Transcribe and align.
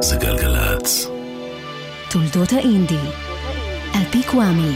זה 0.00 0.16
גלגלצ. 0.16 1.10
תולדות 2.10 2.52
האינדי, 2.52 2.98
על 3.94 4.02
פי 4.10 4.22
קוואמי. 4.22 4.72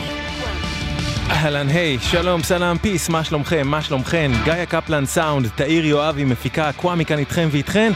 אהלן, 1.31 1.69
היי, 1.69 1.99
שלום, 2.01 2.43
סלאם, 2.43 2.79
פיס, 2.79 3.09
מה 3.09 3.25
שלומכם, 3.25 3.69
מה 3.69 3.83
שלומכן? 3.83 4.31
גיא 4.45 4.65
קפלן 4.65 5.07
סאונד, 5.07 5.49
תאיר 5.55 5.87
יואבי 5.87 6.25
מפיקה, 6.25 6.73
קוואמי 6.73 7.05
כאן 7.05 7.19
איתכם 7.19 7.49
ואיתכן. 7.53 7.93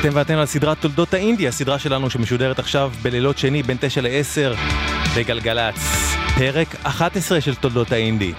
אתם 0.00 0.08
ואתן 0.12 0.34
על 0.34 0.46
סדרת 0.46 0.80
תולדות 0.80 1.14
האינדי, 1.14 1.48
הסדרה 1.48 1.78
שלנו 1.78 2.10
שמשודרת 2.10 2.58
עכשיו 2.58 2.92
בלילות 3.02 3.38
שני 3.38 3.62
בין 3.62 3.76
9 3.80 4.00
ל-10 4.00 4.56
בגלגלצ. 5.16 5.76
פרק 6.38 6.74
11 6.82 7.40
של 7.40 7.54
תולדות 7.54 7.92
האינדי. 7.92 8.32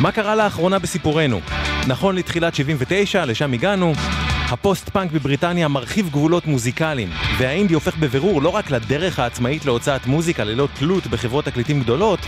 מה 0.00 0.12
קרה 0.12 0.36
לאחרונה 0.36 0.78
בסיפורנו? 0.78 1.40
נכון 1.86 2.16
לתחילת 2.16 2.54
79, 2.54 3.24
לשם 3.24 3.52
הגענו, 3.52 3.92
הפוסט-פאנק 4.50 5.12
בבריטניה 5.12 5.68
מרחיב 5.68 6.08
גבולות 6.08 6.46
מוזיקליים, 6.46 7.08
והאינדי 7.38 7.74
הופך 7.74 7.96
בבירור 7.96 8.42
לא 8.42 8.48
רק 8.48 8.70
לדרך 8.70 9.18
העצמאית 9.18 9.64
להוצאת 9.64 10.06
מוזיקה 10.06 10.44
ללא 10.44 10.68
תלות 10.78 11.06
בחברות 11.06 11.44
תקליטים 11.44 11.80
גדולות, 11.80 12.20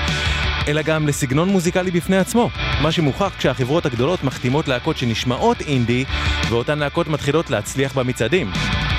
אלא 0.69 0.83
גם 0.83 1.09
לסגנון 1.09 1.49
מוזיקלי 1.49 1.91
בפני 1.91 2.17
עצמו, 2.17 2.51
מה 2.83 2.93
שמוכח 2.93 3.33
כשהחברות 3.39 3.87
הגדולות 3.87 4.25
מחתימות 4.25 4.69
להקות 4.69 4.97
שנשמעות 4.97 5.61
אינדי, 5.61 6.05
ואותן 6.49 6.79
להקות 6.79 7.09
מתחילות 7.09 7.51
להצליח 7.51 7.95
במצעדים. 7.95 8.51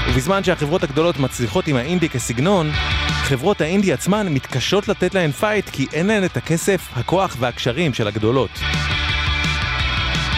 ובזמן 0.10 0.44
שהחברות 0.44 0.84
הגדולות 0.84 1.20
מצליחות 1.20 1.68
עם 1.68 1.76
האינדי 1.76 2.10
כסגנון, 2.10 2.72
חברות 3.08 3.62
האינדי 3.62 3.94
עצמן 3.94 4.28
מתקשות 4.30 4.88
לתת 4.88 5.16
להן 5.16 5.32
fight 5.32 5.70
כי 5.70 5.88
אין 5.94 6.08
להן 6.08 6.24
את 6.24 6.38
הכסף, 6.38 6.90
הכוח 6.96 7.36
והקשרים 7.40 7.94
של 7.94 8.08
הגדולות. 8.08 8.50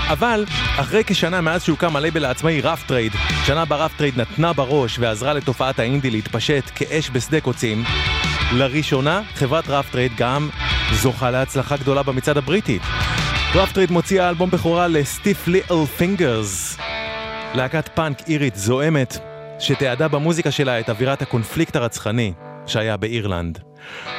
אבל, 0.09 0.45
אחרי 0.77 1.03
כשנה 1.03 1.41
מאז 1.41 1.63
שהוקם 1.63 1.95
הלייבל 1.95 2.25
העצמאי 2.25 2.61
רף 2.61 2.83
טרייד, 2.87 3.11
שנה 3.45 3.65
בה 3.65 3.75
רף 3.75 3.97
טרייד 3.97 4.19
נתנה 4.19 4.53
בראש 4.53 4.99
ועזרה 4.99 5.33
לתופעת 5.33 5.79
האינדי 5.79 6.11
להתפשט 6.11 6.63
כאש 6.75 7.09
בשדה 7.09 7.41
קוצים, 7.41 7.83
לראשונה 8.53 9.21
חברת 9.35 9.69
רף 9.69 9.89
טרייד 9.91 10.11
גם 10.17 10.49
זוכה 10.93 11.31
להצלחה 11.31 11.77
גדולה 11.77 12.03
במצעד 12.03 12.37
הבריטי. 12.37 12.79
רף 13.55 13.71
טרייד 13.71 13.91
מוציאה 13.91 14.29
אלבום 14.29 14.49
בכורה 14.49 14.87
לסטיף 14.87 15.47
ליטל 15.47 15.85
פינגרס, 15.97 16.77
להקת 17.53 17.89
פאנק 17.93 18.17
אירית 18.27 18.55
זועמת, 18.55 19.17
שתיעדה 19.59 20.07
במוזיקה 20.07 20.51
שלה 20.51 20.79
את 20.79 20.89
אווירת 20.89 21.21
הקונפליקט 21.21 21.75
הרצחני 21.75 22.33
שהיה 22.65 22.97
באירלנד. 22.97 23.59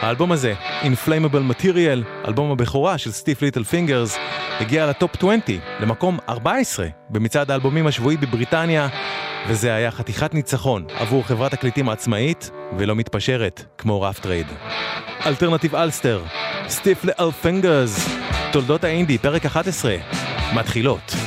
האלבום 0.00 0.32
הזה, 0.32 0.54
Inflammable 0.82 1.52
Material, 1.52 2.28
אלבום 2.28 2.50
הבכורה 2.50 2.98
של 2.98 3.10
סטיף 3.10 3.42
ליטל 3.42 3.64
פינגרס, 3.64 4.18
הגיע 4.60 4.86
לטופ 4.86 5.16
20, 5.16 5.40
למקום 5.80 6.18
14 6.28 6.86
במצעד 7.10 7.50
האלבומים 7.50 7.86
השבועי 7.86 8.16
בבריטניה, 8.16 8.88
וזה 9.48 9.74
היה 9.74 9.90
חתיכת 9.90 10.34
ניצחון 10.34 10.86
עבור 10.98 11.26
חברת 11.26 11.50
תקליטים 11.50 11.88
עצמאית 11.88 12.50
ולא 12.78 12.96
מתפשרת, 12.96 13.64
כמו 13.78 14.02
רף 14.02 14.20
טרייד. 14.20 14.46
Alternative 15.26 15.74
Ulster, 15.74 16.22
סטיף 16.68 17.04
ליטל 17.04 17.30
פינגרס, 17.30 18.08
תולדות 18.52 18.84
האינדי, 18.84 19.18
פרק 19.18 19.46
11, 19.46 19.96
מתחילות. 20.54 21.25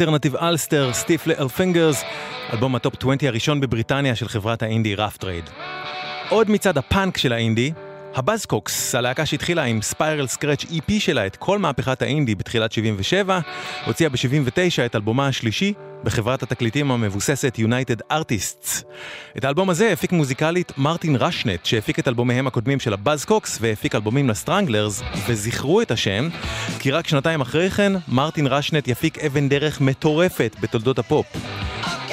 Alternative 0.00 0.36
Ulster, 0.36 0.92
סטיף 0.92 1.26
ליטל 1.26 1.48
פינגרס, 1.48 2.02
אלבום 2.52 2.74
הטופ 2.74 2.94
20 2.98 3.18
הראשון 3.22 3.60
בבריטניה 3.60 4.14
של 4.14 4.28
חברת 4.28 4.62
האינדי 4.62 4.94
רף 4.94 5.16
טרייד. 5.16 5.44
עוד 6.28 6.50
מצד 6.50 6.78
הפאנק 6.78 7.16
של 7.16 7.32
האינדי, 7.32 7.72
הבאזקוקס, 8.14 8.94
הלהקה 8.94 9.26
שהתחילה 9.26 9.64
עם 9.64 9.82
Spiral 9.82 10.26
Scratch 10.26 10.62
EP 10.62 10.92
שלה 10.98 11.26
את 11.26 11.36
כל 11.36 11.58
מהפכת 11.58 12.02
האינדי 12.02 12.34
בתחילת 12.34 12.72
77, 12.72 13.40
הוציאה 13.86 14.10
ב-79 14.10 14.86
את 14.86 14.96
אלבומה 14.96 15.26
השלישי 15.28 15.74
בחברת 16.04 16.42
התקליטים 16.42 16.90
המבוססת 16.90 17.58
United 17.58 18.12
Artists. 18.12 18.84
את 19.36 19.44
האלבום 19.44 19.70
הזה 19.70 19.92
הפיק 19.92 20.12
מוזיקלית 20.12 20.72
מרטין 20.78 21.16
רשנט, 21.16 21.64
שהפיק 21.64 21.98
את 21.98 22.08
אלבומיהם 22.08 22.46
הקודמים 22.46 22.80
של 22.80 22.92
הבאזקוקס 22.92 23.58
והפיק 23.60 23.94
אלבומים 23.94 24.28
לסטרנגלרס, 24.28 25.02
וזכרו 25.28 25.82
את 25.82 25.90
השם, 25.90 26.28
כי 26.78 26.90
רק 26.90 27.08
שנתיים 27.08 27.40
אחרי 27.40 27.70
כן, 27.70 27.92
מרטין 28.08 28.46
רשנט 28.46 28.88
יפיק 28.88 29.18
אבן 29.18 29.48
דרך 29.48 29.80
מטורפת 29.80 30.56
בתולדות 30.60 30.98
הפופ. 30.98 31.26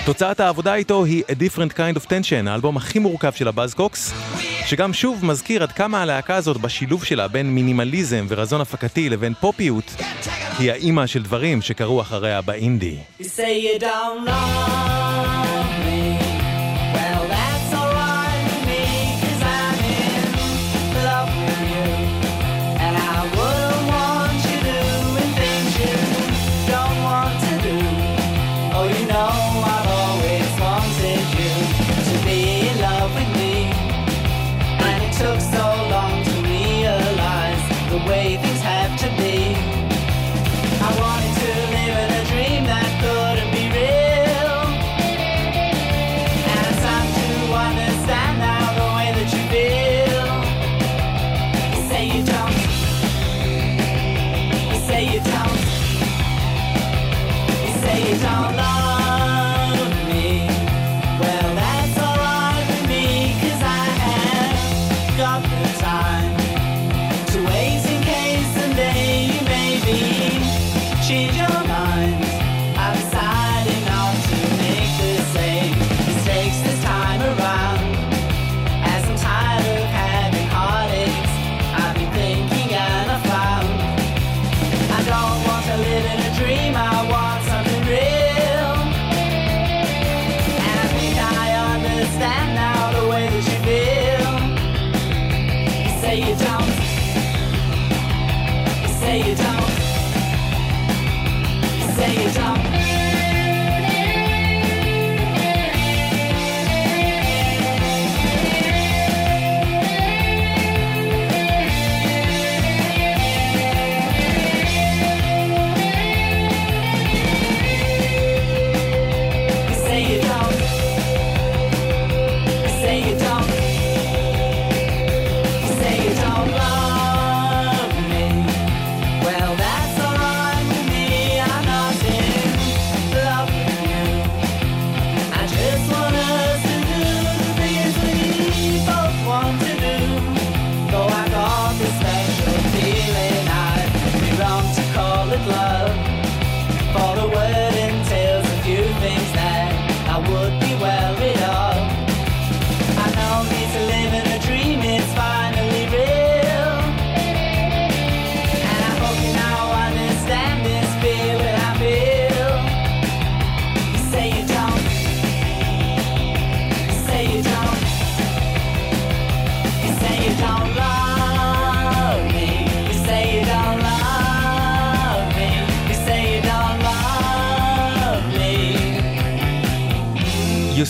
תוצאת 0.06 0.40
העבודה 0.40 0.76
איתו 0.76 1.06
היא 1.06 1.24
A 1.28 1.32
Different 1.32 1.74
Kind 1.78 2.00
of 2.00 2.06
Tension, 2.06 2.50
האלבום 2.50 2.78
הכי 2.78 3.00
מורכב 3.00 3.32
של 3.32 3.48
הבאזקוקס, 3.48 4.14
שגם 4.66 4.94
שוב 4.94 5.26
מזכיר 5.26 5.64
עד 5.64 5.72
כמה 5.72 6.02
הלהקה 6.02 6.36
הזאת 6.36 6.58
בשילוב 6.58 7.04
שלה 7.04 7.28
בין 7.28 7.56
מינימליזם 7.56 8.26
ורזון 8.30 8.62
הפקתי 8.62 9.10
לבין 9.10 9.34
פופיות, 9.40 9.96
היא 10.60 10.72
האימא 10.72 11.08
של 11.08 11.24
דברים 11.24 11.62
שקרו 11.62 12.02
אחריה 12.02 12.42
באינדי. 12.42 12.98
You 13.20 13.24
say 13.24 13.78
you 13.78 13.82
don't 13.82 14.28
love 14.28 15.86
me. 15.86 16.16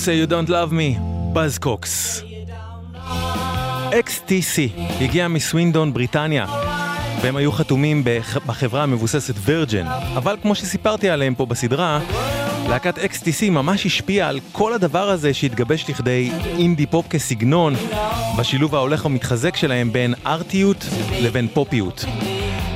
Say 0.05 0.15
you 0.23 0.27
don't 0.27 0.49
love 0.49 0.71
me, 0.71 0.99
באז 1.33 1.57
קוקס. 1.57 2.23
XTC 3.91 4.79
הגיע 5.01 5.27
מסווינדון, 5.27 5.93
בריטניה, 5.93 6.45
והם 7.21 7.35
היו 7.35 7.51
חתומים 7.51 8.03
בחברה 8.45 8.83
המבוססת 8.83 9.33
וירג'ן, 9.39 9.85
אבל 10.15 10.35
כמו 10.41 10.55
שסיפרתי 10.55 11.09
עליהם 11.09 11.35
פה 11.35 11.45
בסדרה, 11.45 11.99
להקת 12.69 12.97
XTC 12.97 13.49
ממש 13.49 13.85
השפיעה 13.85 14.29
על 14.29 14.39
כל 14.51 14.73
הדבר 14.73 15.09
הזה 15.09 15.33
שהתגבש 15.33 15.89
לכדי 15.89 16.31
אינדי 16.57 16.85
פופ 16.85 17.07
כסגנון, 17.07 17.75
בשילוב 18.37 18.75
ההולך 18.75 19.05
ומתחזק 19.05 19.55
שלהם 19.55 19.93
בין 19.93 20.13
ארטיות 20.25 20.85
לבין 21.21 21.47
פופיות. 21.53 22.05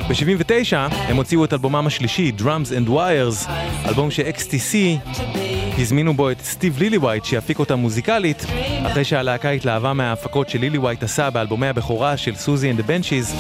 ב-79 0.10 0.76
הם 0.92 1.18
הוציאו 1.18 1.46
את 1.46 1.54
אלבומם 1.54 1.88
השלישי, 1.88 2.31
Drums 2.40 2.88
and 2.88 2.90
Wires, 2.90 3.50
אלבום 3.88 4.12
ש-XTC 4.12 4.76
הזמינו 5.80 6.14
בו 6.14 6.31
את 6.31 6.42
סטיב 6.42 6.80
לילי 6.80 6.98
ווייט 6.98 7.26
שיפיק 7.26 7.60
אותה 7.60 7.76
מוזיקלית, 7.76 8.46
אחרי 8.88 9.04
שהלהקה 9.04 9.50
התלהבה 9.50 9.94
מההפקות 9.94 10.50
שלילי 10.50 10.78
ווייט 10.78 11.04
עשה 11.04 11.30
באלבומי 11.30 11.68
הבכורה 11.68 12.18
של 12.18 12.36
סוזי 12.36 12.72
אנד 12.72 12.80
הבנשיז 12.80 13.36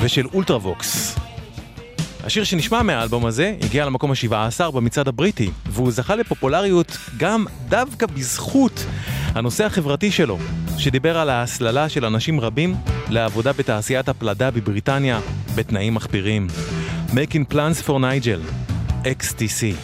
ושל 0.00 0.26
אולטרווקס. 0.34 1.18
השיר 2.24 2.44
שנשמע 2.44 2.82
מהאלבום 2.82 3.26
הזה 3.26 3.54
הגיע 3.62 3.86
למקום 3.86 4.10
ה-17 4.10 4.70
במצעד 4.70 5.08
הבריטי, 5.08 5.50
והוא 5.66 5.90
זכה 5.90 6.16
לפופולריות 6.16 6.98
גם 7.16 7.44
דווקא 7.68 8.06
בזכות 8.06 8.86
הנושא 9.34 9.64
החברתי 9.64 10.10
שלו, 10.10 10.38
שדיבר 10.78 11.18
על 11.18 11.30
ההסללה 11.30 11.88
של 11.88 12.04
אנשים 12.04 12.40
רבים 12.40 12.74
לעבודה 13.08 13.52
בתעשיית 13.52 14.08
הפלדה 14.08 14.50
בבריטניה 14.50 15.20
בתנאים 15.54 15.94
מחפירים. 15.94 16.46
Making 17.08 17.52
Plans 17.52 17.86
for 17.86 17.98
Nigel, 17.98 18.40
XTC. 19.04 19.74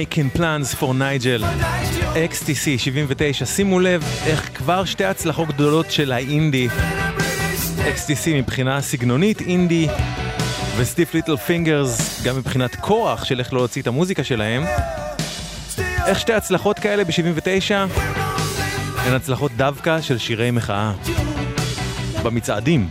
Making 0.00 0.38
Plans 0.38 0.74
for 0.80 0.92
Nigel, 0.94 1.44
XTC 2.32 2.78
79, 2.78 3.44
שימו 3.44 3.80
לב 3.80 4.04
איך 4.26 4.50
כבר 4.54 4.84
שתי 4.84 5.04
הצלחות 5.04 5.48
גדולות 5.48 5.90
של 5.90 6.12
האינדי, 6.12 6.68
XTC 7.78 8.28
מבחינה 8.34 8.80
סגנונית 8.80 9.40
אינדי, 9.40 9.88
וסטיף 10.76 11.14
ליטל 11.14 11.36
פינגרס 11.36 12.22
גם 12.22 12.36
מבחינת 12.36 12.76
כוח 12.76 13.24
של 13.24 13.38
איך 13.38 13.52
לא 13.52 13.58
להוציא 13.58 13.82
את 13.82 13.86
המוזיקה 13.86 14.24
שלהם, 14.24 14.64
איך 16.06 16.20
שתי 16.20 16.32
הצלחות 16.32 16.78
כאלה 16.78 17.04
ב-79 17.04 17.74
הן 18.98 19.14
הצלחות 19.14 19.52
דווקא 19.56 20.00
של 20.00 20.18
שירי 20.18 20.50
מחאה. 20.50 20.92
במצעדים. 22.22 22.88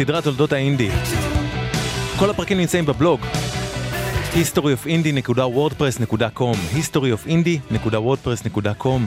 סדרת 0.00 0.24
תולדות 0.24 0.52
האינדי. 0.52 0.90
כל 2.18 2.30
הפרקים 2.30 2.58
נמצאים 2.58 2.86
בבלוג 2.86 3.20
historyofindie.wordpress.com 4.32 6.76
historyofindie.wordpress.com 6.76 9.00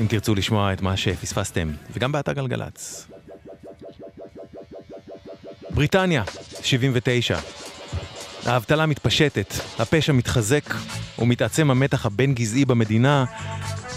אם 0.00 0.06
תרצו 0.08 0.34
לשמוע 0.34 0.72
את 0.72 0.82
מה 0.82 0.96
שפספסתם, 0.96 1.70
וגם 1.92 2.12
באתר 2.12 2.32
גלגלצ. 2.32 3.06
בריטניה, 5.70 6.22
79. 6.62 7.38
האבטלה 8.46 8.86
מתפשטת, 8.86 9.54
הפשע 9.78 10.12
מתחזק 10.12 10.74
ומתעצם 11.18 11.70
המתח 11.70 12.06
הבין-גזעי 12.06 12.64
במדינה, 12.64 13.24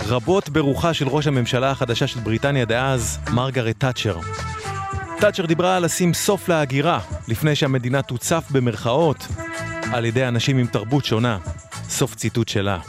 רבות 0.08 0.50
ברוחה 0.50 0.94
של 0.94 1.08
ראש 1.08 1.28
הממשלה 1.28 1.72
החדשה 1.72 2.08
של 2.08 2.20
בריטניה 2.20 2.66
דאז, 2.66 3.20
מרגרט 3.34 3.80
תאצ'ר. 3.80 4.20
תאצ'ר 5.22 5.46
דיברה 5.46 5.75
על 5.75 5.86
לשים 5.86 6.13
סוף 6.13 6.50
להגירה, 6.50 7.00
לפני 7.28 7.56
שהמדינה 7.56 8.01
תוצף 8.01 8.44
במרכאות 8.51 9.28
על 9.94 10.06
ידי 10.06 10.28
אנשים 10.28 10.58
עם 10.58 10.68
תרבות 10.68 11.06
שונה. 11.06 11.38
סוף 11.90 12.16
ציטוט 12.16 12.48
שלה. 12.48 12.80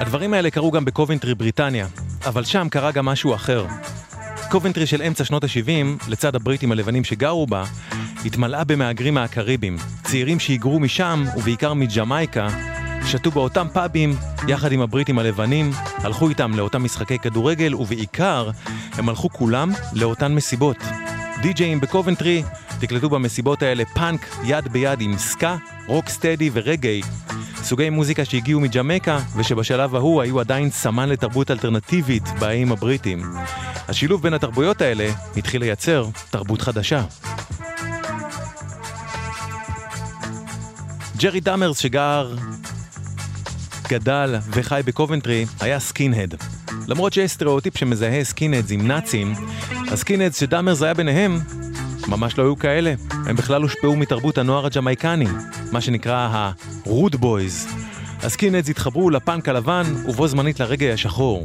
הדברים 0.00 0.34
האלה 0.34 0.50
קרו 0.50 0.70
גם 0.70 0.84
בקובנטרי 0.84 1.34
בריטניה, 1.34 1.86
אבל 2.26 2.44
שם 2.44 2.68
קרה 2.68 2.92
גם 2.92 3.04
משהו 3.04 3.34
אחר. 3.34 3.66
קובנטרי 4.50 4.86
של 4.86 5.02
אמצע 5.02 5.24
שנות 5.24 5.44
ה-70, 5.44 6.08
לצד 6.08 6.34
הבריטים 6.34 6.72
הלבנים 6.72 7.04
שגרו 7.04 7.46
בה, 7.46 7.64
התמלאה 8.24 8.64
במהגרים 8.64 9.14
מהקאריביים, 9.14 9.76
צעירים 10.04 10.40
שהיגרו 10.40 10.80
משם, 10.80 11.24
ובעיקר 11.36 11.74
מג'מייקה, 11.74 12.48
שתו 13.06 13.30
באותם 13.30 13.66
פאבים 13.72 14.16
יחד 14.48 14.72
עם 14.72 14.80
הבריטים 14.80 15.18
הלבנים, 15.18 15.70
הלכו 15.96 16.28
איתם 16.28 16.54
לאותם 16.54 16.84
משחקי 16.84 17.18
כדורגל, 17.18 17.74
ובעיקר 17.74 18.50
הם 18.92 19.08
הלכו 19.08 19.30
כולם 19.30 19.72
לאותן 19.92 20.34
מסיבות. 20.34 20.76
די-ג'אים 21.42 21.80
בקובנטרי 21.80 22.42
תקלטו 22.80 23.08
במסיבות 23.08 23.62
האלה 23.62 23.84
פאנק 23.84 24.26
יד 24.44 24.68
ביד 24.68 25.00
עם 25.00 25.18
סקה, 25.18 25.56
rocksteady 25.86 26.50
ורגעי, 26.52 27.02
סוגי 27.62 27.90
מוזיקה 27.90 28.24
שהגיעו 28.24 28.60
מג'מייקה 28.60 29.18
ושבשלב 29.36 29.94
ההוא 29.94 30.22
היו 30.22 30.40
עדיין 30.40 30.70
סמן 30.70 31.08
לתרבות 31.08 31.50
אלטרנטיבית 31.50 32.22
באיים 32.38 32.72
הבריטים. 32.72 33.22
השילוב 33.88 34.22
בין 34.22 34.34
התרבויות 34.34 34.80
האלה 34.80 35.10
התחיל 35.36 35.60
לייצר 35.60 36.06
תרבות 36.30 36.62
חדשה. 36.62 37.02
ג'רי 41.18 41.40
דאמרס 41.40 41.78
שגר, 41.78 42.34
גדל 43.88 44.36
וחי 44.50 44.80
בקובנטרי 44.84 45.46
היה 45.60 45.80
סקין-הד. 45.80 46.34
למרות 46.88 47.12
שיש 47.12 47.30
סטריאוטיפ 47.30 47.76
שמזהה 47.76 48.24
סקין-הדס 48.24 48.70
עם 48.70 48.86
נאצים, 48.86 49.34
הסקין-הדס 49.70 50.40
שדאמרס 50.40 50.82
היה 50.82 50.94
ביניהם 50.94 51.38
ממש 52.08 52.38
לא 52.38 52.42
היו 52.42 52.58
כאלה. 52.58 52.94
הם 53.10 53.36
בכלל 53.36 53.62
הושפעו 53.62 53.96
מתרבות 53.96 54.38
הנוער 54.38 54.66
הג'מייקני, 54.66 55.28
מה 55.72 55.80
שנקרא 55.80 56.28
ה- 56.30 56.59
rude 56.59 57.16
boys. 57.16 57.68
הסקינהדס 58.22 58.68
התחברו 58.68 59.10
לפאנק 59.10 59.48
הלבן 59.48 59.84
ובו 60.04 60.28
זמנית 60.28 60.60
לרגע 60.60 60.92
השחור. 60.92 61.44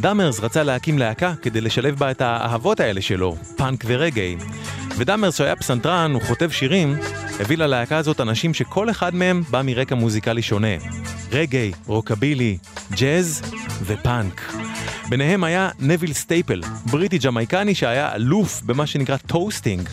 דאמרס 0.00 0.40
רצה 0.40 0.62
להקים 0.62 0.98
להקה 0.98 1.34
כדי 1.42 1.60
לשלב 1.60 1.98
בה 1.98 2.10
את 2.10 2.20
האהבות 2.20 2.80
האלה 2.80 3.00
שלו, 3.00 3.36
פאנק 3.56 3.84
ורגעי. 3.86 4.36
ודאמרס 4.96 5.38
שהיה 5.38 5.56
פסנתרן 5.56 6.16
וכותב 6.16 6.50
שירים, 6.50 6.96
הביא 7.42 7.56
ללהקה 7.56 7.96
הזאת 7.96 8.20
אנשים 8.20 8.54
שכל 8.54 8.90
אחד 8.90 9.14
מהם 9.14 9.42
בא 9.50 9.62
מרקע 9.64 9.94
מוזיקלי 9.94 10.42
שונה. 10.42 10.76
רגעי, 11.32 11.72
רוקבילי, 11.86 12.58
ג'אז 12.92 13.42
ופאנק. 13.84 14.52
ביניהם 15.08 15.44
היה 15.44 15.70
נביל 15.78 16.12
סטייפל, 16.12 16.62
בריטי 16.86 17.18
ג'מייקני 17.18 17.74
שהיה 17.74 18.14
אלוף 18.14 18.62
במה 18.62 18.86
שנקרא 18.86 19.16
toasting. 19.16 19.88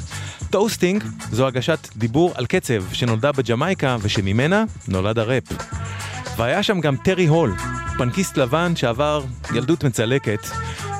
toasting 0.49 1.03
זו 1.31 1.47
הגשת 1.47 1.87
דיבור 1.95 2.31
על 2.35 2.45
קצב 2.45 2.83
שנולדה 2.93 3.31
בג'מייקה 3.31 3.97
ושממנה 4.01 4.63
נולד 4.87 5.19
הראפ. 5.19 5.43
והיה 6.39 6.63
שם 6.63 6.79
גם 6.79 6.95
טרי 6.95 7.25
הול, 7.25 7.55
פנקיסט 7.97 8.37
לבן 8.37 8.75
שעבר 8.75 9.23
ילדות 9.53 9.83
מצלקת 9.83 10.47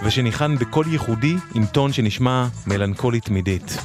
ושניחן 0.03 0.55
בקול 0.55 0.85
ייחודי 0.87 1.35
עם 1.55 1.65
טון 1.65 1.93
שנשמע 1.93 2.47
מלנכולי 2.67 3.19
תמידית. 3.19 3.77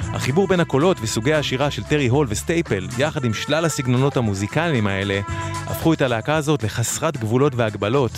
החיבור 0.00 0.48
בין 0.48 0.60
הקולות 0.60 0.96
וסוגי 1.02 1.34
השירה 1.34 1.70
של 1.70 1.84
טרי 1.84 2.06
הול 2.06 2.26
וסטייפל, 2.30 2.88
יחד 2.98 3.24
עם 3.24 3.34
שלל 3.34 3.64
הסגנונות 3.64 4.16
המוזיקליים 4.16 4.86
האלה, 4.86 5.20
הפכו 5.66 5.92
את 5.92 6.02
הלהקה 6.02 6.36
הזאת 6.36 6.62
לחסרת 6.62 7.16
גבולות 7.16 7.54
והגבלות, 7.54 8.12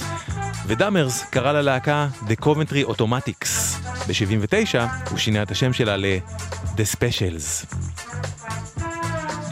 ודאמרס 0.66 1.24
קרא 1.30 1.52
ללהקה 1.52 2.08
The 2.22 2.44
Coventry 2.44 2.90
Automatics. 2.90 3.48
ב-79 4.08 4.78
הוא 5.10 5.18
שינה 5.18 5.42
את 5.42 5.50
השם 5.50 5.72
שלה 5.72 5.96
ל-The 5.96 6.96
Specials. 6.96 7.76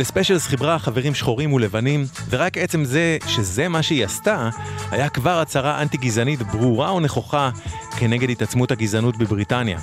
Specials 0.01 0.49
חיברה 0.49 0.79
חברים 0.79 1.15
שחורים 1.15 1.53
ולבנים, 1.53 2.05
ורק 2.31 2.59
עצם 2.59 2.85
זה 2.85 3.19
שזה 3.27 3.69
מה 3.69 3.83
שהיא 3.83 4.05
עשתה, 4.05 4.51
היה 4.91 5.09
כבר 5.09 5.41
הצהרה 5.41 5.83
אנטי 5.83 5.97
גזענית 5.97 6.43
ברורה 6.43 6.89
או 6.89 7.01
נכוחה 7.01 7.51
כנגד 7.99 8.31
התעצמות 8.31 8.71
הגזענות 8.71 9.17
בבריטניה. 9.17 9.79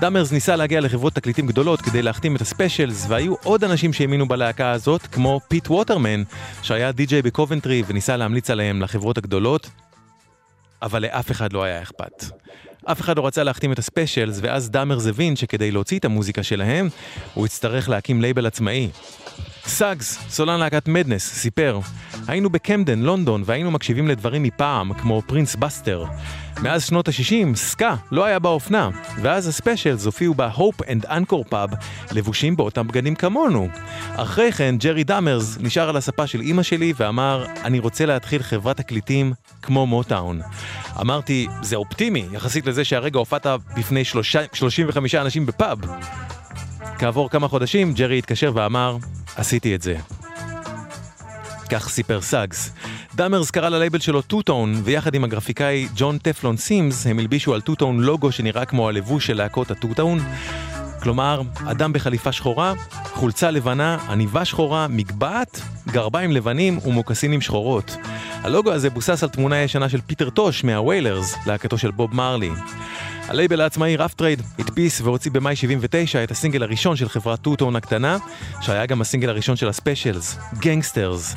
דאמרס 0.00 0.32
ניסה 0.32 0.56
להגיע 0.56 0.80
לחברות 0.80 1.12
תקליטים 1.12 1.46
גדולות 1.46 1.80
כדי 1.80 2.02
להחתים 2.02 2.36
את 2.36 2.40
הספיישלס, 2.40 3.06
והיו 3.08 3.34
עוד 3.44 3.64
אנשים 3.64 3.92
שהאמינו 3.92 4.28
בלהקה 4.28 4.70
הזאת, 4.70 5.06
כמו 5.06 5.40
פיט 5.48 5.68
ווטרמן, 5.68 6.22
שהיה 6.62 6.92
די-ג'יי 6.92 7.22
בקובנטרי 7.22 7.82
וניסה 7.86 8.16
להמליץ 8.16 8.50
עליהם 8.50 8.82
לחברות 8.82 9.18
הגדולות, 9.18 9.70
אבל 10.82 11.02
לאף 11.02 11.30
אחד 11.30 11.52
לא 11.52 11.62
היה 11.62 11.82
אכפת. 11.82 12.24
אף 12.84 13.00
אחד 13.00 13.16
לא 13.16 13.26
רצה 13.26 13.42
להחתים 13.42 13.72
את 13.72 13.78
הספיישלס, 13.78 14.38
ואז 14.42 14.70
דאמרס 14.70 15.06
הבין 15.06 15.36
שכדי 15.36 15.70
להוציא 15.70 15.98
את 15.98 16.04
המוזיקה 16.04 16.42
שלהם, 16.42 16.88
הוא 17.34 17.46
יצטרך 17.46 17.88
להקים 17.88 18.22
לייבל 18.22 18.46
עצמאי. 18.46 18.88
סאגס, 19.72 20.18
סולן 20.28 20.60
להקת 20.60 20.88
מדנס, 20.88 21.34
סיפר 21.34 21.80
היינו 22.26 22.50
בקמדן, 22.50 22.98
לונדון, 22.98 23.42
והיינו 23.46 23.70
מקשיבים 23.70 24.08
לדברים 24.08 24.42
מפעם, 24.42 24.94
כמו 24.94 25.22
פרינס 25.26 25.56
בסטר. 25.56 26.04
מאז 26.62 26.84
שנות 26.84 27.08
ה-60, 27.08 27.56
סקה 27.56 27.94
לא 28.10 28.24
היה 28.24 28.38
באופנה, 28.38 28.90
ואז 29.22 29.48
הספיישלס 29.48 30.06
הופיעו 30.06 30.34
ב 30.34 30.44
Hope 30.44 30.82
and 30.88 31.06
Anchor 31.06 31.44
pub, 31.48 31.70
לבושים 32.12 32.56
באותם 32.56 32.88
בגדים 32.88 33.14
כמונו. 33.14 33.68
אחרי 34.16 34.52
כן, 34.52 34.74
ג'רי 34.78 35.04
דאמרס 35.04 35.58
נשאר 35.60 35.88
על 35.88 35.96
הספה 35.96 36.26
של 36.26 36.40
אימא 36.40 36.62
שלי 36.62 36.92
ואמר, 36.96 37.46
אני 37.64 37.78
רוצה 37.78 38.06
להתחיל 38.06 38.42
חברת 38.42 38.76
תקליטים 38.76 39.32
כמו 39.62 39.86
מוטאון. 39.86 40.40
אמרתי, 41.00 41.46
זה 41.62 41.76
אופטימי, 41.76 42.26
יחסית 42.32 42.66
לזה 42.66 42.84
שהרגע 42.84 43.18
הופעת 43.18 43.46
בפני 43.76 44.04
35 44.04 45.14
אנשים 45.14 45.46
בפאב. 45.46 45.78
כעבור 46.98 47.30
כמה 47.30 47.48
חודשים, 47.48 47.92
ג'רי 47.92 48.18
התקשר 48.18 48.52
ואמר, 48.54 48.96
עשיתי 49.36 49.74
את 49.74 49.82
זה. 49.82 49.96
כך 51.70 51.88
סיפר 51.88 52.20
סאגס. 52.20 52.72
דאמרס 53.14 53.50
קרא 53.50 53.68
ללייבל 53.68 53.98
שלו 53.98 54.22
טוטון, 54.22 54.80
ויחד 54.84 55.14
עם 55.14 55.24
הגרפיקאי 55.24 55.88
ג'ון 55.94 56.18
טפלון 56.18 56.56
סימס, 56.56 57.06
הם 57.06 57.18
הלבישו 57.18 57.54
על 57.54 57.60
טוטון 57.60 58.00
לוגו 58.00 58.32
שנראה 58.32 58.64
כמו 58.64 58.88
הלבוש 58.88 59.26
של 59.26 59.36
להקות 59.36 59.70
הטוטון. 59.70 60.18
כלומר, 61.02 61.42
אדם 61.70 61.92
בחליפה 61.92 62.32
שחורה, 62.32 62.72
חולצה 63.04 63.50
לבנה, 63.50 63.98
עניבה 64.08 64.44
שחורה, 64.44 64.88
מגבעת, 64.88 65.60
גרביים 65.88 66.32
לבנים 66.32 66.78
ומוקסינים 66.84 67.40
שחורות. 67.40 67.96
הלוגו 68.42 68.72
הזה 68.72 68.90
בוסס 68.90 69.22
על 69.22 69.28
תמונה 69.28 69.58
ישנה 69.58 69.88
של 69.88 70.00
פיטר 70.00 70.30
טוש 70.30 70.64
מהוויילרס, 70.64 71.34
להקתו 71.46 71.78
של 71.78 71.90
בוב 71.90 72.14
מרלי. 72.14 72.50
הלייבל 73.32 73.60
העצמאי 73.60 73.96
רף 73.96 74.14
טרייד 74.14 74.42
הדפיס 74.58 75.00
והוציא 75.00 75.30
במאי 75.30 75.56
79 75.56 76.24
את 76.24 76.30
הסינגל 76.30 76.62
הראשון 76.62 76.96
של 76.96 77.08
חברת 77.08 77.40
טוטון 77.40 77.76
הקטנה, 77.76 78.16
שהיה 78.60 78.86
גם 78.86 79.00
הסינגל 79.00 79.28
הראשון 79.28 79.56
של 79.56 79.68
הספיישלס, 79.68 80.38
Gangsters. 80.58 81.34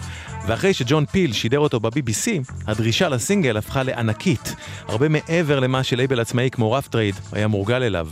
ואחרי 0.47 0.73
שג'ון 0.73 1.05
פיל 1.05 1.33
שידר 1.33 1.59
אותו 1.59 1.79
ב-BBC, 1.79 2.51
הדרישה 2.67 3.09
לסינגל 3.09 3.57
הפכה 3.57 3.83
לענקית, 3.83 4.55
הרבה 4.87 5.09
מעבר 5.09 5.59
למה 5.59 5.83
שלייבל 5.83 6.19
עצמאי 6.19 6.49
כמו 6.51 6.71
רף 6.71 6.87
טרייד 6.87 7.15
היה 7.31 7.47
מורגל 7.47 7.83
אליו. 7.83 8.07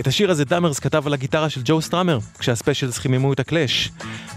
את 0.00 0.06
השיר 0.06 0.30
הזה 0.30 0.44
דאמרס 0.44 0.78
כתב 0.78 1.06
על 1.06 1.12
הגיטרה 1.12 1.50
של 1.50 1.60
ג'ו 1.64 1.80
סטראמר, 1.80 2.18
כשהספיישלס 2.38 2.98
חיממו 2.98 3.32
את 3.32 3.40
הקלאש. 3.40 3.90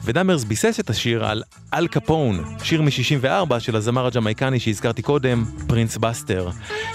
ודאמרס 0.04 0.44
ביסס 0.44 0.80
את 0.80 0.90
השיר 0.90 1.26
על 1.26 1.44
אל 1.74 1.88
קפון, 1.88 2.44
שיר 2.64 2.82
מ-64 2.82 3.60
של 3.60 3.76
הזמר 3.76 4.06
הג'מייקני 4.06 4.60
שהזכרתי 4.60 5.02
קודם, 5.02 5.46
פרינס 5.68 5.98
בסטר. 5.98 6.50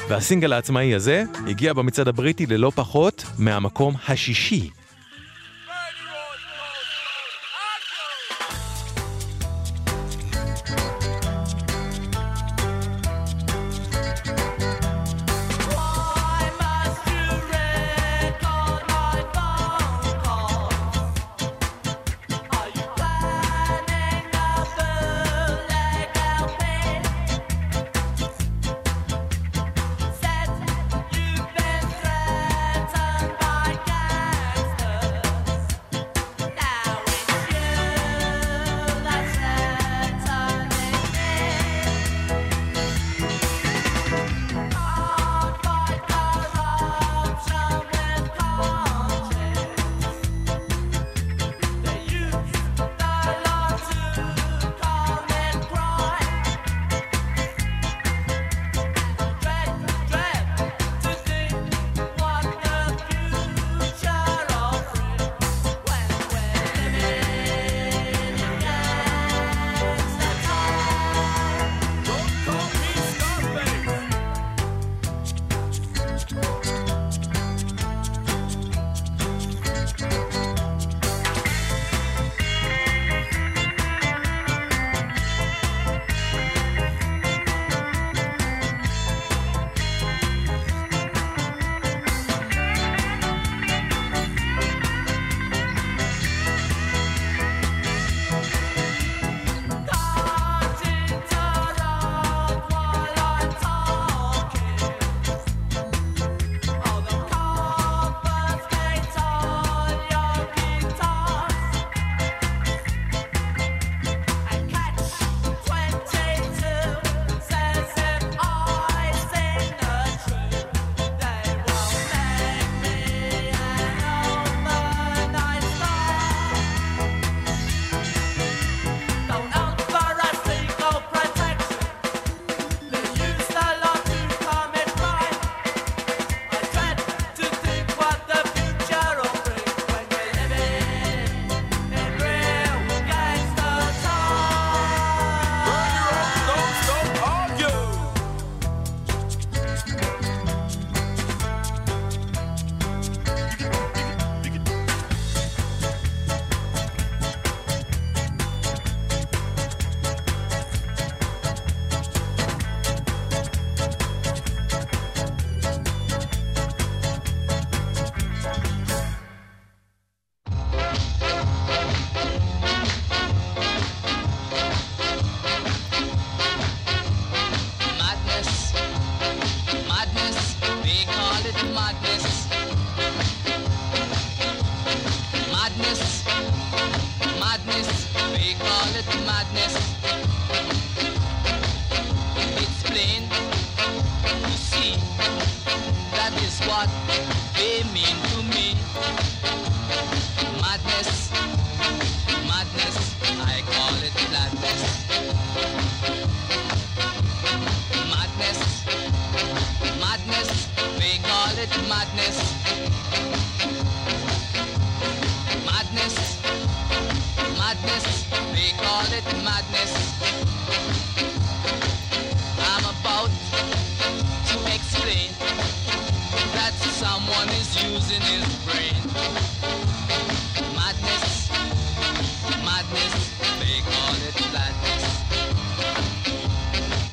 והסינגל 0.08 0.52
העצמאי 0.52 0.94
הזה 0.94 1.24
הגיע 1.48 1.72
במצעד 1.72 2.08
הבריטי 2.08 2.46
ללא 2.46 2.72
פחות 2.74 3.24
מהמקום 3.38 3.94
השישי 4.08 4.70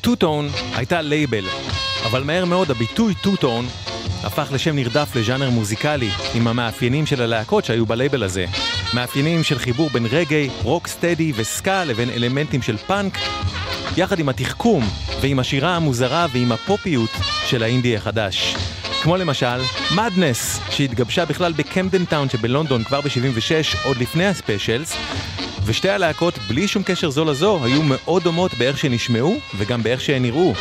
טו-טון 0.00 0.48
הייתה 0.74 1.02
לייבל, 1.02 1.44
אבל 2.06 2.24
מהר 2.24 2.44
מאוד 2.44 2.70
הביטוי 2.70 3.14
טו-טון 3.14 3.66
הפך 4.24 4.48
לשם 4.52 4.76
נרדף 4.76 5.16
לז'אנר 5.16 5.50
מוזיקלי 5.50 6.10
עם 6.34 6.48
המאפיינים 6.48 7.06
של 7.06 7.22
הלהקות 7.22 7.64
שהיו 7.64 7.86
בלייבל 7.86 8.22
הזה. 8.22 8.44
מאפיינים 8.94 9.42
של 9.42 9.58
חיבור 9.58 9.90
בין 9.92 10.06
רגאיי, 10.06 10.50
rocksteady 10.62 11.32
וסקה 11.36 11.84
לבין 11.84 12.10
אלמנטים 12.10 12.62
של 12.62 12.76
פאנק, 12.76 13.18
יחד 13.96 14.18
עם 14.18 14.28
התחכום 14.28 14.84
ועם 15.20 15.38
השירה 15.38 15.76
המוזרה 15.76 16.26
ועם 16.32 16.52
הפופיות 16.52 17.10
של 17.46 17.62
האינדי 17.62 17.96
החדש. 17.96 18.56
כמו 19.02 19.16
למשל, 19.16 19.60
מדנס, 19.94 20.60
שהתגבשה 20.70 21.24
בכלל 21.24 21.52
בקמדן 21.52 22.04
טאון 22.04 22.28
שבלונדון 22.28 22.84
כבר 22.84 23.00
ב-76, 23.00 23.86
עוד 23.86 23.96
לפני 23.96 24.26
הספיישלס, 24.26 24.96
ושתי 25.64 25.90
הלהקות, 25.90 26.38
בלי 26.48 26.68
שום 26.68 26.82
קשר 26.82 27.10
זו 27.10 27.24
לזו, 27.24 27.64
היו 27.64 27.82
מאוד 27.82 28.22
דומות 28.22 28.54
באיך 28.54 28.78
שנשמעו 28.78 29.36
וגם 29.56 29.82
באיך 29.82 30.00
שהן 30.00 30.22
נראו. 30.22 30.52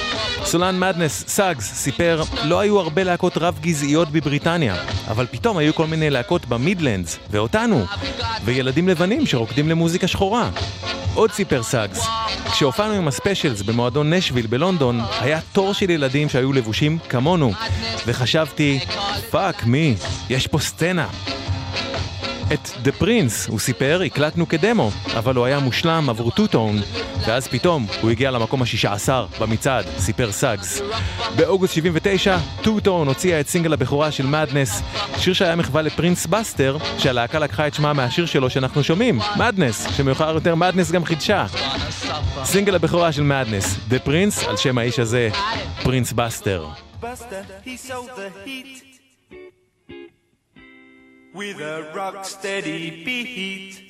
סולן 0.45 0.79
מדנס, 0.79 1.23
סאגס, 1.27 1.73
סיפר, 1.73 2.21
לא 2.43 2.59
היו 2.59 2.79
הרבה 2.79 3.03
להקות 3.03 3.37
רב 3.37 3.59
גזעיות 3.61 4.09
בבריטניה, 4.11 4.75
אבל 5.07 5.25
פתאום 5.31 5.57
היו 5.57 5.75
כל 5.75 5.87
מיני 5.87 6.09
להקות 6.09 6.45
במידלנדס, 6.45 7.19
ואותנו, 7.29 7.85
וילדים 8.45 8.87
לבנים 8.87 9.25
שרוקדים 9.25 9.69
למוזיקה 9.69 10.07
שחורה. 10.07 10.49
עוד 11.19 11.31
סיפר 11.31 11.63
סאגס, 11.63 12.07
כשהופענו 12.51 12.93
עם 12.93 13.07
הספיישלס 13.07 13.61
במועדון 13.61 14.13
נשוויל 14.13 14.47
בלונדון, 14.47 14.99
היה 15.19 15.39
תור 15.51 15.73
של 15.73 15.89
ילדים 15.89 16.29
שהיו 16.29 16.53
לבושים 16.53 16.97
כמונו, 17.09 17.51
וחשבתי, 18.07 18.79
fuck 19.29 19.65
me, 19.65 19.95
יש 20.29 20.47
פה 20.47 20.59
סצנה. 20.59 21.07
את 22.53 22.69
The 22.81 22.91
Prince, 22.91 23.47
הוא 23.47 23.59
סיפר, 23.59 24.01
הקלטנו 24.05 24.47
כדמו, 24.47 24.91
אבל 25.17 25.35
הוא 25.35 25.45
היה 25.45 25.59
מושלם 25.59 26.09
עבור 26.09 26.31
טו-טון, 26.31 26.75
ואז 27.27 27.47
פתאום 27.47 27.87
הוא 28.01 28.11
הגיע 28.11 28.31
למקום 28.31 28.61
השישה 28.61 28.93
עשר 28.93 29.25
במצעד, 29.39 29.85
סיפר 29.97 30.31
סאגס. 30.31 30.81
באוגוסט 31.35 31.73
79, 31.73 32.37
טו-טון 32.61 33.07
הוציאה 33.07 33.39
את 33.39 33.47
סינגל 33.47 33.73
הבכורה 33.73 34.11
של 34.11 34.25
מדנס, 34.25 34.81
שיר 35.17 35.33
שהיה 35.33 35.55
מחווה 35.55 35.81
לפרינס 35.81 36.25
בסטר, 36.25 36.77
שהלהקה 36.97 37.39
לקחה 37.39 37.67
את 37.67 37.73
שמה 37.73 37.93
מהשיר 37.93 38.25
שלו 38.25 38.49
שאנחנו 38.49 38.83
שומעים, 38.83 39.19
מדנס, 39.37 39.87
שמאוחר 39.97 40.33
יותר 40.33 40.55
מדנס 40.55 40.91
גם 40.91 41.05
חידשה. 41.05 41.45
סינגל 42.43 42.75
הבכורה 42.75 43.11
של 43.11 43.23
מדנס, 43.23 43.77
The 43.87 43.99
Prince, 43.99 44.43
על 44.43 44.57
שם 44.57 44.77
האיש 44.77 44.99
הזה, 44.99 45.29
פרינס 45.83 46.13
בסטר. 46.13 46.67
Buster, 47.01 47.45
he 47.65 47.77
sold 47.77 48.09
the 48.17 48.29
heat. 48.45 48.88
With 51.33 51.59
a 51.59 51.91
rock 51.95 52.25
steady 52.25 53.03
beat. 53.03 53.89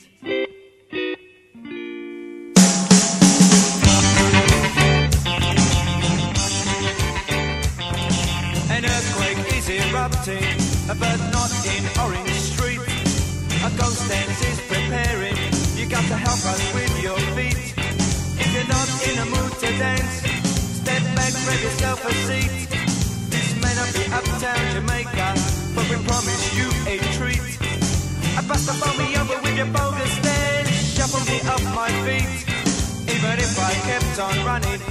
On 34.19 34.45
running, 34.45 34.81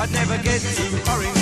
I'd 0.00 0.10
never 0.12 0.36
get 0.42 0.60
to 0.60 1.12
Orange 1.12 1.41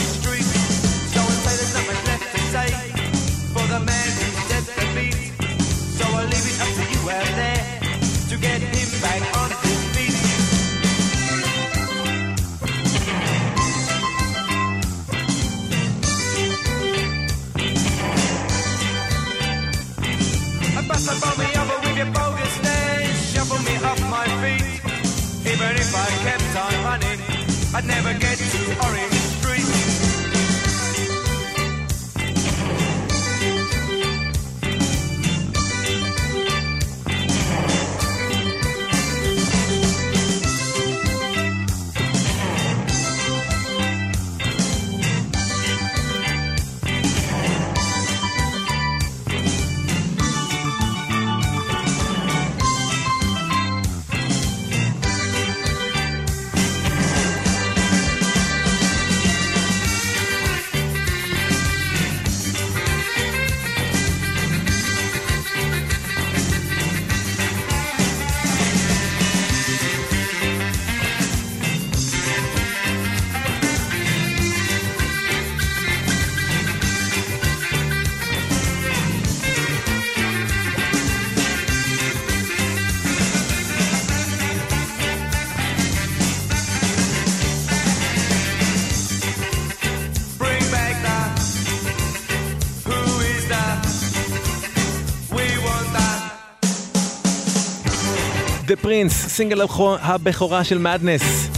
פרינס, 98.91 99.27
סינגל 99.27 99.61
הבכורה 100.01 100.65
של 100.65 100.79
מדנס. 100.79 101.49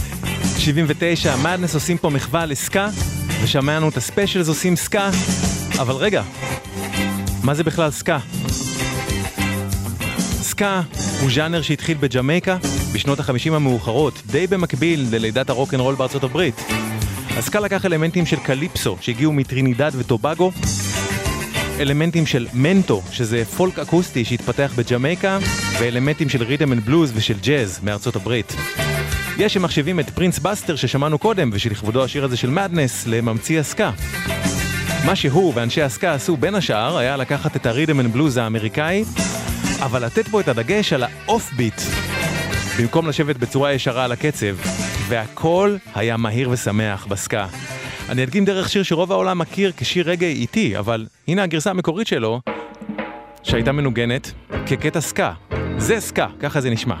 79, 0.57 1.35
מדנס 1.35 1.73
עושים 1.73 1.97
פה 1.97 2.09
מחווה 2.09 2.45
לסקה, 2.45 2.87
ושמענו 3.43 3.89
את 3.89 3.97
הספיישלס 3.97 4.47
עושים 4.47 4.75
סקה, 4.75 5.09
אבל 5.79 5.95
רגע, 5.95 6.23
מה 7.43 7.53
זה 7.53 7.63
בכלל 7.63 7.91
סקה? 7.91 8.17
סקה 10.41 10.81
הוא 11.21 11.29
ז'אנר 11.31 11.61
שהתחיל 11.61 11.97
בג'מייקה 11.97 12.57
בשנות 12.93 13.19
החמישים 13.19 13.53
המאוחרות, 13.53 14.21
די 14.25 14.47
במקביל 14.47 15.05
ללידת 15.11 15.49
הרוקנרול 15.49 15.95
בארצות 15.95 16.23
הברית. 16.23 16.55
הסקה 17.37 17.59
לקח 17.59 17.85
אלמנטים 17.85 18.25
של 18.25 18.37
קליפסו 18.37 18.97
שהגיעו 19.01 19.33
מטרינידד 19.33 19.91
וטובגו, 19.93 20.51
אלמנטים 21.79 22.25
של 22.25 22.47
מנטו, 22.53 23.01
שזה 23.11 23.45
פולק 23.45 23.79
אקוסטי 23.79 24.25
שהתפתח 24.25 24.73
בג'מייקה, 24.75 25.37
ואלמנטים 25.79 26.29
של 26.29 26.43
rhythm 26.43 26.73
and 26.73 26.85
blues 26.85 27.11
ושל 27.15 27.35
ג'אז 27.41 27.79
מארצות 27.83 28.15
הברית. 28.15 28.55
יש 29.37 29.53
שמחשיבים 29.53 29.99
את 29.99 30.09
פרינס 30.09 30.39
בסטר 30.39 30.75
ששמענו 30.75 31.17
קודם, 31.17 31.49
ושלכבודו 31.53 32.03
השיר 32.03 32.23
הזה 32.23 32.37
של 32.37 32.49
מדנס, 32.49 33.07
לממציא 33.07 33.59
הסקה. 33.59 33.91
מה 35.05 35.15
שהוא 35.15 35.53
ואנשי 35.55 35.81
הסקה 35.81 36.13
עשו 36.13 36.37
בין 36.37 36.55
השאר 36.55 36.97
היה 36.97 37.17
לקחת 37.17 37.55
את 37.55 37.65
ה 37.65 37.70
rhythm 37.70 37.99
and 37.99 38.13
blues 38.13 38.37
האמריקאי, 38.37 39.03
אבל 39.79 40.05
לתת 40.05 40.27
פה 40.27 40.39
את 40.39 40.47
הדגש 40.47 40.93
על 40.93 41.03
ה 41.03 41.15
off 41.15 41.53
beat, 41.53 41.81
במקום 42.79 43.07
לשבת 43.07 43.35
בצורה 43.37 43.73
ישרה 43.73 44.03
על 44.03 44.11
הקצב, 44.11 44.55
והכל 45.07 45.75
היה 45.95 46.17
מהיר 46.17 46.49
ושמח 46.49 47.05
בסקה. 47.05 47.47
אני 48.09 48.23
אדגים 48.23 48.45
דרך 48.45 48.69
שיר 48.69 48.83
שרוב 48.83 49.11
העולם 49.11 49.39
מכיר 49.39 49.71
כשיר 49.77 50.09
רגאיי 50.09 50.27
איטי, 50.27 50.77
אבל 50.77 51.05
הנה 51.27 51.43
הגרסה 51.43 51.69
המקורית 51.69 52.07
שלו, 52.07 52.41
שהייתה 53.43 53.71
מנוגנת 53.71 54.31
כקטע 54.65 55.01
סקה. 55.01 55.33
זה 55.77 55.99
סקה, 55.99 56.27
ככה 56.39 56.61
זה 56.61 56.69
נשמע. 56.69 56.95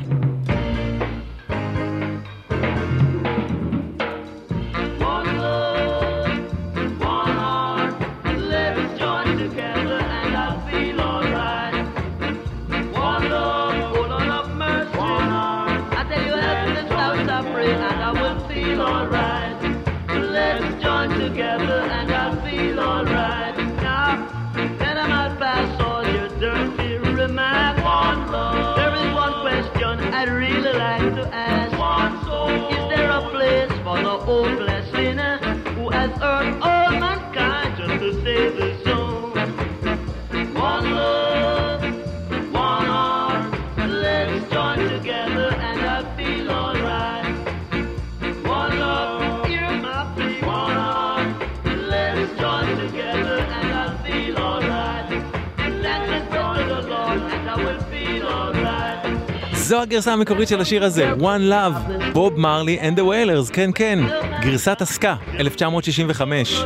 זו 59.73 59.81
הגרסה 59.81 60.13
המקורית 60.13 60.47
של 60.49 60.61
השיר 60.61 60.83
הזה, 60.83 61.13
One 61.13 61.51
Love, 61.51 62.11
בוב 62.13 62.39
מרלי 62.39 62.79
and 62.81 62.99
the 62.99 63.01
Wailers, 63.01 63.53
כן 63.53 63.69
כן, 63.75 63.99
גרסת 64.41 64.81
הסקה, 64.81 65.15
1965. 65.39 66.63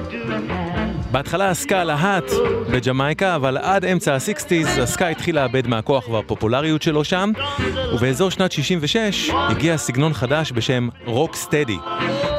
בהתחלה 1.12 1.50
הסקה 1.50 1.84
להאט 1.84 2.32
בג'מייקה, 2.72 3.36
אבל 3.36 3.58
עד 3.58 3.86
אמצע 3.86 4.14
ה-60's 4.14 4.82
הסקה 4.82 5.08
התחיל 5.08 5.36
לאבד 5.36 5.68
מהכוח 5.68 6.10
והפופולריות 6.10 6.82
שלו 6.82 7.04
שם, 7.04 7.32
ובאזור 7.94 8.32
שנת 8.32 8.52
66 8.52 9.30
הגיע 9.34 9.78
סגנון 9.78 10.14
חדש 10.14 10.52
בשם 10.52 10.90
רוק 11.06 11.36
סטדי. 11.36 11.78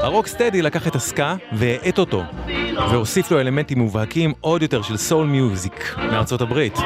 הרוק 0.03 0.27
סטדי 0.27 0.63
לקח 0.63 0.87
את 0.87 0.95
הסקה 0.95 1.37
והאט 1.53 1.99
אותו, 1.99 2.23
והוסיף 2.91 3.31
לו 3.31 3.41
אלמנטים 3.41 3.79
מובהקים 3.79 4.33
עוד 4.41 4.63
יותר 4.63 4.83
של 4.83 4.97
סול 4.97 5.27
מיוזיק 5.27 5.95
מארצות 5.99 6.41
הברית. 6.41 6.79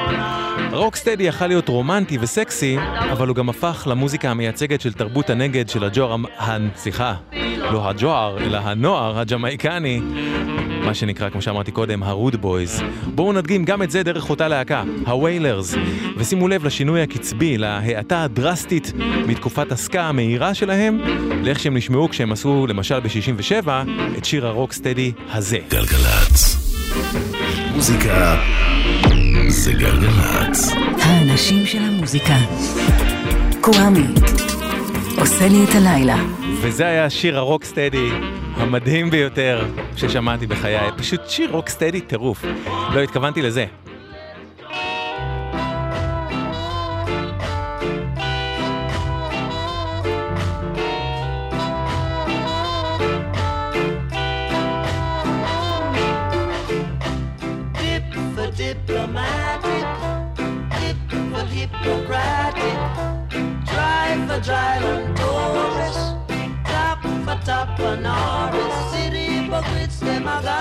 rocksteady 0.72 1.22
יכל 1.22 1.46
להיות 1.46 1.68
רומנטי 1.68 2.18
וסקסי, 2.20 2.76
אבל 3.12 3.28
הוא 3.28 3.36
גם 3.36 3.48
הפך 3.48 3.86
למוזיקה 3.90 4.30
המייצגת 4.30 4.80
של 4.80 4.92
תרבות 4.92 5.30
הנגד 5.30 5.68
של 5.68 5.84
הג'ואר, 5.84 6.16
סליחה, 6.76 7.14
לא 7.72 7.88
הג'ואר, 7.88 8.38
אלא 8.38 8.58
הנוער 8.58 9.18
הג'מייקני, 9.18 10.00
מה 10.84 10.94
שנקרא, 10.94 11.30
כמו 11.30 11.42
שאמרתי 11.42 11.70
קודם, 11.70 12.02
ה 12.02 12.09
rude 12.09 12.36
boys. 12.36 12.82
בואו 13.14 13.32
נדגים 13.32 13.64
גם 13.64 13.82
את 13.82 13.90
זה 13.90 14.02
דרך 14.02 14.30
אותה 14.30 14.48
להקה, 14.48 14.82
הוויילרס, 15.06 15.74
ושימו 16.16 16.48
לב 16.48 16.64
לשינוי 16.64 17.02
הקצבי, 17.02 17.58
להאטה 17.58 18.22
הדרסטית 18.22 18.92
מתקופת 19.26 19.72
הסקה 19.72 20.02
המהירה 20.02 20.54
שלהם, 20.54 21.00
לאיך 21.42 21.58
שהם 21.60 21.76
נשמעו 21.76 22.08
כשהם 22.08 22.32
עשו, 22.32 22.66
למשל 22.66 23.00
ב-67, 23.00 23.68
את 24.18 24.24
שיר 24.24 24.46
ה 24.46 24.52
rocksteady 24.52 25.12
הזה. 25.30 25.58
גלגלצ. 25.68 26.56
מוזיקה 27.74 28.36
זה 29.48 29.72
גלגלצ. 29.72 30.72
האנשים 31.02 31.66
של 31.66 31.78
המוזיקה. 31.78 32.36
קוואמי. 33.60 34.06
עושה 35.18 35.48
לי 35.48 35.64
את 35.64 35.74
הלילה. 35.74 36.16
וזה 36.60 36.86
היה 36.86 37.10
שיר 37.10 37.38
הרוקסטדי 37.38 38.08
המדהים 38.62 39.10
ביותר 39.10 39.66
ששמעתי 39.96 40.46
בחיי. 40.46 40.90
פשוט 40.96 41.20
שיר 41.28 41.50
רוקסטדי 41.50 42.00
טירוף. 42.00 42.44
לא 42.94 43.00
התכוונתי 43.00 43.42
לזה. 43.42 43.66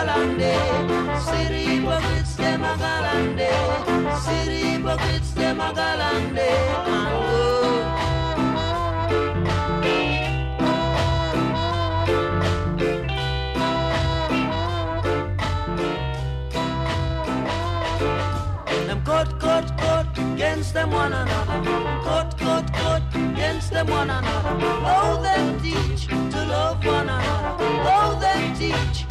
Them 0.06 0.10
a 0.10 0.36
galande. 0.36 1.22
City 1.22 1.64
hypocrites, 1.64 2.36
them 2.36 2.64
a 2.64 2.76
galande. 2.76 3.50
City 4.22 4.58
hypocrites, 4.72 5.32
them 5.32 5.60
a 5.60 5.74
galande. 5.74 6.50
And 18.68 19.06
go. 19.06 19.12
cut, 19.12 19.40
cut, 19.40 19.78
cut 19.78 20.18
against 20.18 20.74
them 20.74 20.92
one 20.92 21.14
another. 21.14 22.02
Cut, 22.04 22.38
cut, 22.38 22.74
cut 22.74 23.04
against 23.16 23.72
them 23.72 23.88
one 23.88 24.10
another. 24.10 24.58
Oh, 24.84 25.22
them 25.22 25.60
teach 25.62 26.08
to 26.08 26.46
love 26.46 26.86
one 26.86 27.10
another. 27.10 27.56
Oh, 27.60 28.18
them 28.20 28.56
teach 28.56 29.06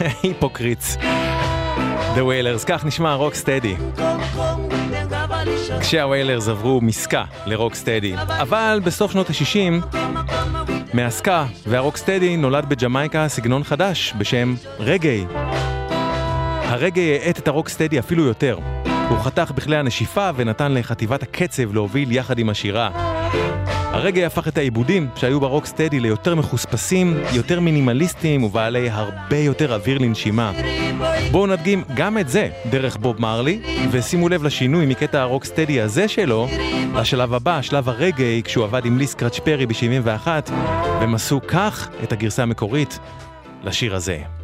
היפוקריץ. 0.22 0.96
The 2.14 2.18
Wailers, 2.18 2.66
כך 2.66 2.84
נשמע 2.84 3.14
רוק 3.14 3.34
סטדי. 3.34 3.74
כשהוויילרס 5.80 6.48
עברו 6.48 6.80
מסקה 6.80 7.24
לרוק 7.46 7.74
סטדי. 7.74 8.14
אבל 8.16 8.80
בסוף 8.84 9.12
שנות 9.12 9.30
ה-60, 9.30 9.98
מהסקה 10.94 11.46
והרוק 11.66 11.96
סטדי 11.96 12.36
נולד 12.36 12.68
בג'מייקה 12.68 13.28
סגנון 13.28 13.64
חדש 13.64 14.14
בשם 14.18 14.54
רגעי. 14.78 15.24
הרגעי 16.62 17.18
האט 17.18 17.38
את 17.38 17.48
הרוק 17.48 17.68
סטדי 17.68 17.98
אפילו 17.98 18.24
יותר. 18.24 18.58
הוא 19.10 19.18
חתך 19.18 19.50
בכלי 19.50 19.76
הנשיפה 19.76 20.30
ונתן 20.36 20.74
לחטיבת 20.74 21.22
הקצב 21.22 21.74
להוביל 21.74 22.12
יחד 22.12 22.38
עם 22.38 22.48
השירה. 22.48 22.90
הרגע 23.72 24.26
הפך 24.26 24.48
את 24.48 24.58
העיבודים 24.58 25.08
שהיו 25.16 25.40
ברוק 25.40 25.66
סטדי 25.66 26.00
ליותר 26.00 26.34
מחוספסים, 26.34 27.18
יותר 27.32 27.60
מינימליסטיים 27.60 28.44
ובעלי 28.44 28.90
הרבה 28.90 29.36
יותר 29.36 29.74
אוויר 29.74 29.98
לנשימה. 29.98 30.52
בואו 31.30 31.46
נדגים 31.46 31.84
גם 31.94 32.18
את 32.18 32.28
זה 32.28 32.48
דרך 32.70 32.96
בוב 32.96 33.20
מרלי, 33.20 33.60
ושימו 33.90 34.28
לב 34.28 34.42
לשינוי 34.42 34.86
מקטע 34.86 35.20
הרוק 35.20 35.44
סטדי 35.44 35.80
הזה 35.80 36.08
שלו, 36.08 36.48
לשלב 36.94 37.34
הבא, 37.34 37.62
שלב 37.62 37.88
הרגעי, 37.88 38.42
כשהוא 38.44 38.64
עבד 38.64 38.84
עם 38.84 38.98
ליס 38.98 39.14
קראץ' 39.14 39.38
פרי 39.38 39.66
ב-71, 39.66 40.28
והם 41.00 41.14
עשו 41.14 41.40
כך 41.48 41.88
את 42.02 42.12
הגרסה 42.12 42.42
המקורית 42.42 42.98
לשיר 43.64 43.94
הזה. 43.94 44.39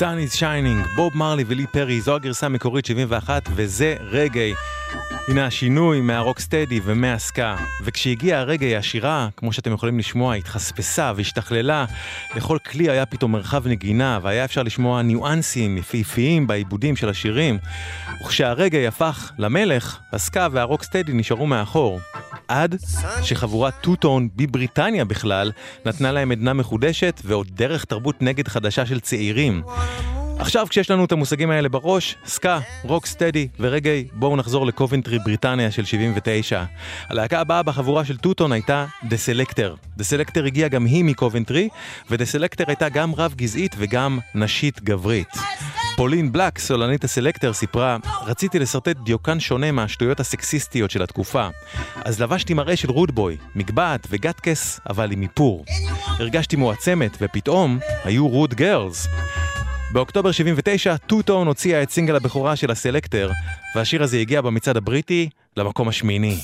Sun 0.00 0.32
is 0.32 0.36
Shining, 0.36 0.96
בוב 0.96 1.16
מרלי 1.16 1.44
ולי 1.46 1.66
פרי, 1.66 2.00
זו 2.00 2.14
הגרסה 2.14 2.46
המקורית 2.46 2.84
71 2.84 3.42
וזה 3.54 3.94
רגעי. 4.00 4.54
הנה 5.28 5.46
השינוי 5.46 6.00
מהרוקסטדי 6.00 6.80
ומהסקה. 6.84 7.56
וכשהגיע 7.84 8.38
הרגעי 8.38 8.76
השירה, 8.76 9.28
כמו 9.36 9.52
שאתם 9.52 9.72
יכולים 9.72 9.98
לשמוע, 9.98 10.34
התחספסה 10.34 11.12
והשתכללה. 11.16 11.84
לכל 12.36 12.58
כלי 12.70 12.90
היה 12.90 13.06
פתאום 13.06 13.32
מרחב 13.32 13.68
נגינה, 13.68 14.18
והיה 14.22 14.44
אפשר 14.44 14.62
לשמוע 14.62 15.02
ניואנסים 15.02 15.78
יפהפיים 15.78 16.46
בעיבודים 16.46 16.96
של 16.96 17.08
השירים. 17.08 17.58
וכשהרגעי 18.24 18.86
הפך 18.86 19.32
למלך, 19.38 19.98
הסקה 20.12 20.48
והרוקסטדי 20.52 21.12
נשארו 21.12 21.46
מאחור. 21.46 22.00
עד 22.50 22.76
שחבורת 23.22 23.74
טוטון 23.80 24.28
בבריטניה 24.36 25.04
בכלל 25.04 25.52
נתנה 25.86 26.12
להם 26.12 26.32
עדנה 26.32 26.52
מחודשת 26.52 27.20
ועוד 27.24 27.46
דרך 27.54 27.84
תרבות 27.84 28.22
נגד 28.22 28.48
חדשה 28.48 28.86
של 28.86 29.00
צעירים. 29.00 29.62
עכשיו 30.38 30.66
כשיש 30.70 30.90
לנו 30.90 31.04
את 31.04 31.12
המושגים 31.12 31.50
האלה 31.50 31.68
בראש, 31.68 32.16
סקה, 32.26 32.60
rocksteady 32.82 33.48
ורגאיי, 33.60 34.08
בואו 34.12 34.36
נחזור 34.36 34.66
לקובנטרי 34.66 35.18
בריטניה 35.18 35.70
של 35.70 35.84
79. 35.84 36.64
הלהקה 37.08 37.40
הבאה 37.40 37.62
בחבורה 37.62 38.04
של 38.04 38.16
טוטון 38.16 38.52
הייתה 38.52 38.86
The 39.04 39.16
Selecter. 39.16 39.74
The 39.96 40.04
Selecter 40.04 40.44
הגיעה 40.44 40.68
גם 40.68 40.84
היא 40.84 41.04
מקובנטרי, 41.04 41.68
ו 42.10 42.13
The 42.13 42.24
Selecter 42.24 42.64
הייתה 42.66 42.88
גם 42.88 43.14
רב 43.14 43.34
גזעית 43.36 43.74
וגם 43.78 44.18
נשית 44.34 44.80
גברית. 44.82 45.28
פולין 45.96 46.32
בלק, 46.32 46.58
סולנית 46.58 47.04
הסלקטר, 47.04 47.52
סיפרה, 47.52 47.96
רציתי 48.26 48.58
לשרטט 48.58 48.96
דיוקן 49.04 49.40
שונה 49.40 49.72
מהשטויות 49.72 50.20
הסקסיסטיות 50.20 50.90
של 50.90 51.02
התקופה. 51.02 51.48
אז 52.04 52.20
לבשתי 52.22 52.54
מראה 52.54 52.76
של 52.76 52.90
rude 52.90 53.13
boy, 53.13 53.36
מגבעת 53.54 54.06
וגטקס, 54.10 54.80
אבל 54.90 55.12
עם 55.12 55.22
איפור. 55.22 55.64
הרגשתי 56.06 56.56
מועצמת, 56.56 57.16
ופתאום 57.20 57.78
היו 58.04 58.28
rude 58.28 58.54
girls. 58.54 59.08
באוקטובר 59.92 60.32
79, 60.32 60.96
טוטון 60.96 61.46
הוציאה 61.46 61.82
את 61.82 61.90
סינגל 61.90 62.16
הבכורה 62.16 62.56
של 62.56 62.70
הסלקטר, 62.70 63.30
והשיר 63.76 64.02
הזה 64.02 64.18
הגיע 64.18 64.40
במצעד 64.40 64.76
הבריטי 64.76 65.28
למקום 65.56 65.88
השמיני. 65.88 66.38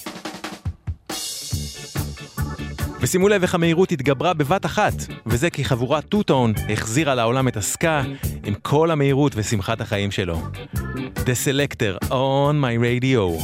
ושימו 3.01 3.29
לב 3.29 3.43
איך 3.43 3.55
המהירות 3.55 3.93
התגברה 3.93 4.35
בבת 4.35 4.67
אחת, 4.67 4.93
וזה 5.27 5.51
כי 5.51 5.65
חבורת 5.65 6.05
טוטון 6.05 6.53
החזירה 6.69 7.15
לעולם 7.15 7.49
את 7.49 7.57
הסקה 7.57 8.03
עם 8.45 8.55
כל 8.63 8.91
המהירות 8.91 9.33
ושמחת 9.37 9.81
החיים 9.81 10.11
שלו. 10.11 10.41
The 11.05 11.37
Selector 11.45 12.05
on 12.11 12.55
my 12.55 12.77
radio. 12.83 13.43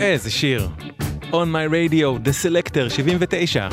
איזה 0.00 0.30
שיר. 0.30 0.68
On 1.32 1.48
my 1.52 1.66
radio, 1.70 2.26
The 2.26 2.32
Selector, 2.44 2.90
79. 2.90 3.68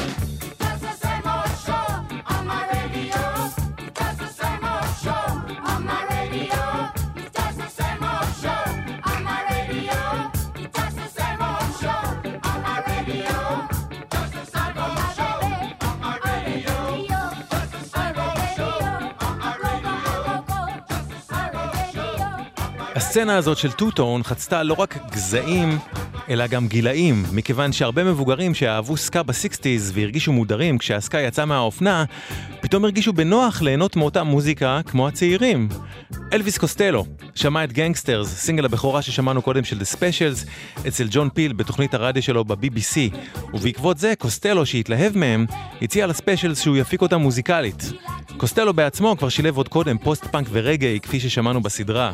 הסצנה 23.16 23.38
הזאת 23.38 23.58
של 23.58 23.72
טו-טון 23.72 24.24
חצתה 24.24 24.64
לא 24.64 24.74
רק 24.74 24.98
גזעים, 25.12 25.78
אלא 26.30 26.48
גם 26.48 26.68
גילאים, 26.68 27.24
מכיוון 27.34 27.72
שהרבה 27.72 28.04
מבוגרים 28.04 28.54
שאהבו 28.54 28.98
סקה 28.98 29.24
בסיקסטיז 29.24 29.92
והרגישו 29.96 30.32
מודרים 30.32 30.78
כשהסקה 30.78 31.22
יצא 31.22 31.46
מהאופנה, 31.46 32.06
פתאום 32.62 32.84
הרגישו 32.84 33.14
בנוח 33.14 33.62
ליהנות 33.62 33.96
מאותה 33.96 34.24
מוזיקה 34.24 34.80
כמו 34.86 35.08
הצעירים. 35.08 35.70
אלוויס 36.34 36.58
קוסטלו 36.58 37.06
שמע 37.36 37.64
את 37.64 37.74
Gangsters, 37.74 38.28
סינגל 38.28 38.66
הבכורה 38.66 39.02
ששמענו 39.02 39.42
קודם 39.42 39.64
של 39.64 39.78
The 39.80 39.96
Specials, 39.96 40.50
אצל 40.88 41.08
ג'ון 41.10 41.30
פיל 41.30 41.54
בתוכנית 41.54 41.94
הרדיו 41.94 42.24
שלו 42.24 42.46
ב-BBC, 42.46 43.18
ובעקבות 43.54 43.98
זה 43.98 44.14
קוסטלו 44.20 44.66
שהתלהב 44.66 45.18
מהם, 45.18 45.46
הציע 45.82 46.08
לספיישלס 46.08 46.62
שהוא 46.62 46.78
יפיק 46.78 47.02
אותה 47.02 47.18
מוזיקלית. 47.18 47.92
קוסטלו 48.38 48.74
בעצמו 48.74 49.16
כבר 49.18 49.30
שילב 49.30 49.58
עוד 49.58 49.68
קודם 49.68 49.98
פוסט 49.98 50.26
פאנק 50.26 50.48
ורגאיי 50.52 51.00
כפי 51.00 51.20
ששמענו 51.20 51.62
בסדרה. 51.62 52.12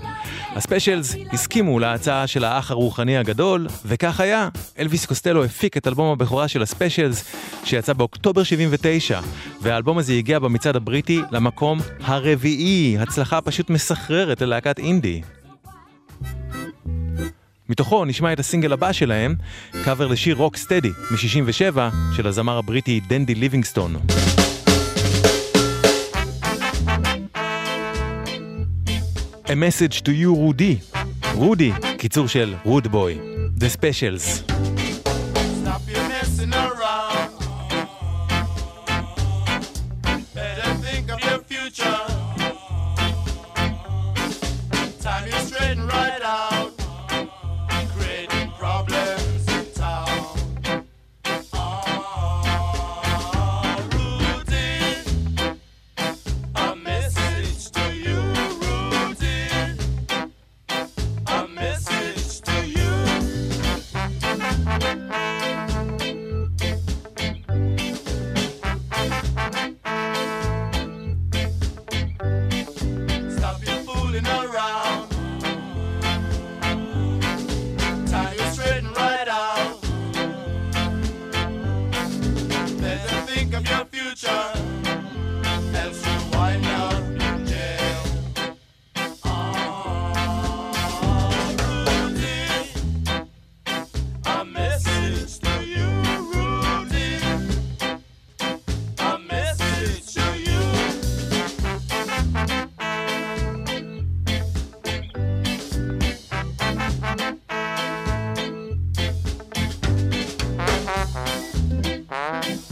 הספיישלס 0.56 1.16
הסכימו 1.34 1.80
להצעה 1.80 2.28
של 2.28 2.44
האח 2.44 2.72
הרוחני 2.72 3.18
הגדול, 3.18 3.68
וכך 4.02 4.20
היה, 4.20 4.50
אלוויס 4.80 5.06
קוסטלו 5.06 5.44
הפיק 5.44 5.78
את 5.78 5.88
אלבום 5.88 6.12
הבכורה 6.12 6.48
של 6.48 6.62
הספיישלס, 6.62 7.36
שיצא 7.64 7.94
באוקטובר 7.94 8.44
79, 8.44 9.20
והאלבום 9.62 9.98
הזה 9.98 10.14
הגיע 10.14 10.40
במצעד 10.40 10.76
הבריטי 10.76 11.22
למקום 11.32 11.80
הרביעי, 12.02 12.98
הצלחה 13.00 13.42
פשוט 13.42 13.70
מסחררת 13.70 14.42
ללהקת 14.42 14.80
אינדי. 14.80 15.22
מתוכו 17.70 18.06
נשמע 18.06 18.34
את 18.34 18.40
הסינגל 18.40 18.74
הבא 18.74 18.92
שלהם, 18.92 19.36
קאבר 19.84 20.08
לשיר 20.08 20.36
rocksteady 20.36 20.90
מ-67 21.12 21.78
של 22.16 22.28
הזמר 22.28 22.58
הבריטי 22.58 23.00
דנדי 23.08 23.36
ליבינגסטון. 23.36 23.96
A 29.46 29.54
message 29.54 30.02
to 30.02 30.10
you 30.24 30.28
רודי, 30.28 30.78
רודי, 31.34 31.72
קיצור 31.98 32.28
של 32.28 32.54
רוד 32.64 32.88
בוי, 32.88 33.31
The 33.62 33.70
Specials. 33.70 34.81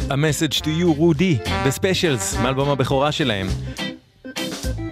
A 0.10 0.16
message 0.16 0.62
to 0.62 0.68
you, 0.68 0.86
Rudy, 0.98 1.38
הספיישלס, 1.66 2.38
מאלבום 2.38 2.70
הבכורה 2.70 3.12
שלהם. 3.12 3.48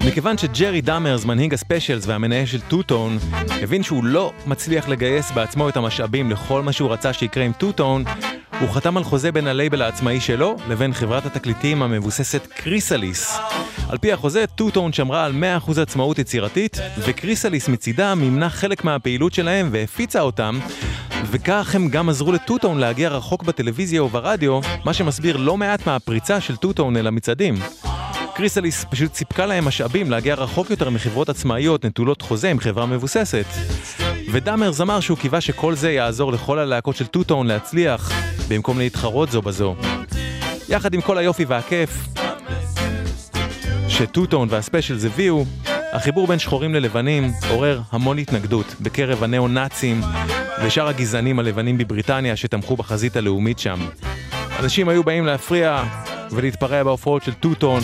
מכיוון 0.08 0.38
שג'רי 0.38 0.82
דאמרס, 0.82 1.26
מנהיג 1.26 1.54
הספיישלס 1.54 2.08
והמנהל 2.08 2.46
של 2.46 2.62
טו-טון, 2.62 3.18
הבין 3.62 3.84
שהוא 3.84 4.04
לא 4.04 4.34
מצליח 4.48 4.90
לגייס 4.90 5.32
בעצמו 5.32 5.70
את 5.70 5.78
המשאבים 5.78 6.32
לכל 6.32 6.64
מה 6.64 6.72
שהוא 6.72 6.92
רצה 6.92 7.14
שיקרה 7.14 7.44
עם 7.44 7.52
טו-טון, 7.54 8.04
הוא 8.60 8.70
חתם 8.70 8.98
על 8.98 9.04
חוזה 9.04 9.32
בין 9.32 9.48
הלייבל 9.48 9.82
העצמאי 9.82 10.20
שלו 10.20 10.56
לבין 10.70 10.94
חברת 10.94 11.26
התקליטים 11.26 11.82
המבוססת 11.82 12.48
קריסליס. 12.48 13.40
על 13.90 13.98
פי 13.98 14.14
החוזה, 14.14 14.46
טו-טון 14.56 14.94
שמרה 14.94 15.26
על 15.26 15.44
100% 15.68 15.82
עצמאות 15.82 16.20
יצירתית, 16.20 16.78
וקריסליס 16.98 17.68
מצידה 17.68 18.16
מימנה 18.16 18.50
חלק 18.50 18.84
מהפעילות 18.84 19.34
שלהם 19.34 19.70
והפיצה 19.72 20.22
אותם, 20.22 20.60
וכך 21.26 21.76
הם 21.76 21.88
גם 21.90 22.10
עזרו 22.10 22.32
לטוטון 22.32 22.78
להגיע 22.78 23.10
רחוק 23.10 23.44
בטלוויזיה 23.44 24.04
וברדיו, 24.04 24.60
מה 24.86 24.94
שמסביר 24.94 25.38
לא 25.38 25.58
מעט 25.58 25.88
מהפריצה 25.88 26.42
של 26.42 26.56
טוטון 26.56 26.98
אל 26.98 27.08
המצעדים. 27.08 27.56
קריסליס 28.36 28.86
פשוט 28.90 29.14
סיפקה 29.14 29.46
להם 29.46 29.66
משאבים 29.66 30.12
להגיע 30.12 30.36
רחוק 30.36 30.70
יותר 30.70 30.90
מחברות 30.90 31.30
עצמאיות 31.30 31.86
נטולות 31.86 32.22
חוזה 32.22 32.52
עם 32.52 32.60
חברה 32.60 32.86
מבוססת. 32.86 33.46
ודאמרס 34.32 34.82
אמר 34.82 35.00
שהוא 35.00 35.18
קיווה 35.18 35.42
שכל 35.42 35.76
זה 35.76 35.92
יעזור 35.92 36.32
לכל 36.32 36.60
הלהקות 36.60 36.96
של 36.96 37.06
טוטון 37.08 37.48
להצליח, 37.48 38.12
במקום 38.48 38.78
להתחרות 38.78 39.32
זו 39.32 39.42
בזו. 39.42 39.76
יחד 40.70 40.94
עם 40.94 41.02
כל 41.02 41.18
היופי 41.18 41.46
והכיף 41.46 42.08
שטוטון 43.88 44.48
והספיישלס 44.52 45.06
הביאו, 45.06 45.46
החיבור 45.94 46.28
בין 46.28 46.40
שחורים 46.40 46.74
ללבנים 46.74 47.32
עורר 47.50 47.82
המון 47.92 48.18
התנגדות 48.18 48.76
בקרב 48.82 49.24
הניאו-נאצים 49.24 50.02
ושאר 50.64 50.88
הגזענים 50.88 51.40
הלבנים 51.40 51.78
בבריטניה 51.78 52.36
שתמכו 52.36 52.76
בחזית 52.76 53.16
הלאומית 53.16 53.60
שם. 53.60 53.80
אנשים 54.60 54.90
היו 54.90 55.04
באים 55.04 55.26
להפריע 55.26 55.84
ולהתפרע 56.32 56.84
בהופעות 56.84 57.24
של 57.24 57.34
טוטון, 57.34 57.82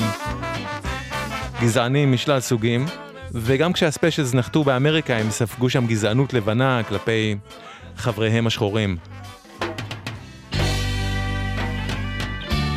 גזענים 1.61 2.11
משלל 2.11 2.39
סוגים, 2.39 2.85
וגם 3.31 3.73
כשהספיישלס 3.73 4.33
נחתו 4.33 4.63
באמריקה 4.63 5.17
הם 5.17 5.31
ספגו 5.31 5.69
שם 5.69 5.87
גזענות 5.87 6.33
לבנה 6.33 6.81
כלפי 6.89 7.35
חבריהם 7.97 8.47
השחורים. 8.47 8.97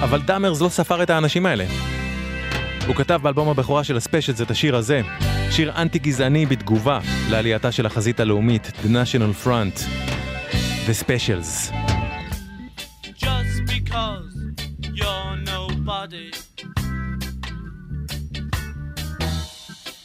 אבל 0.00 0.20
דאמרס 0.22 0.60
לא 0.60 0.68
ספר 0.68 1.02
את 1.02 1.10
האנשים 1.10 1.46
האלה. 1.46 1.64
הוא 2.86 2.96
כתב 2.96 3.20
באלבום 3.22 3.48
הבכורה 3.48 3.84
של 3.84 3.96
הספיישלס 3.96 4.40
את 4.40 4.50
השיר 4.50 4.76
הזה, 4.76 5.00
שיר 5.50 5.72
אנטי 5.76 5.98
גזעני 5.98 6.46
בתגובה 6.46 7.00
לעלייתה 7.30 7.72
של 7.72 7.86
החזית 7.86 8.20
הלאומית, 8.20 8.66
The 8.66 8.86
National 8.86 9.46
Front, 9.46 9.80
The 10.86 11.04
Specials. 11.04 11.72
Just 13.16 13.56
because 13.74 14.34
you're 15.00 15.36
nobody 15.54 16.30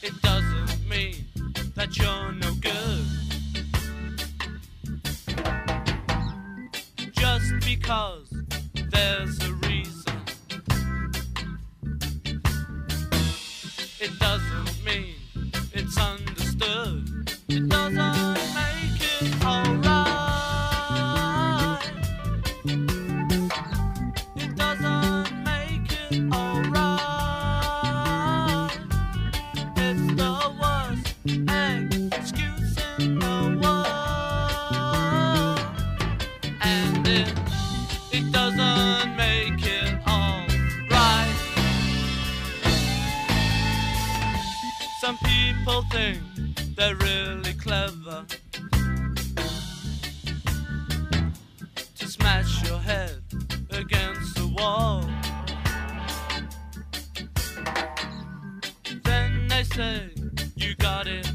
It 0.08 0.16
doesn't 0.30 0.74
mean 0.92 1.18
that 1.78 1.92
you're 2.00 2.32
no 2.46 2.52
good 2.70 3.06
Just 7.24 7.52
because 7.72 8.28
there's 8.94 9.36
a 9.50 9.61
It 14.04 14.18
doesn't 14.18 14.84
mean 14.84 15.14
it's 15.74 15.96
understood. 15.96 17.32
It 17.50 17.70
doesn't 17.70 18.56
make 18.56 18.71
Some 45.12 45.30
people 45.30 45.82
think 45.92 46.22
they're 46.78 46.96
really 46.96 47.54
clever. 47.56 48.26
To 51.98 52.08
smash 52.08 52.66
your 52.66 52.80
head 52.80 53.22
against 53.72 54.36
the 54.36 54.48
wall. 54.58 55.04
Then 59.04 59.50
they 59.50 59.64
say, 59.64 60.12
You 60.56 60.76
got 60.76 61.08
it 61.08 61.30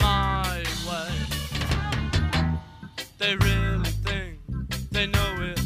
my 0.00 0.64
way. 0.88 1.12
They 3.18 3.36
really 3.36 3.92
think 4.02 4.40
they 4.90 5.06
know 5.06 5.36
it 5.42 5.57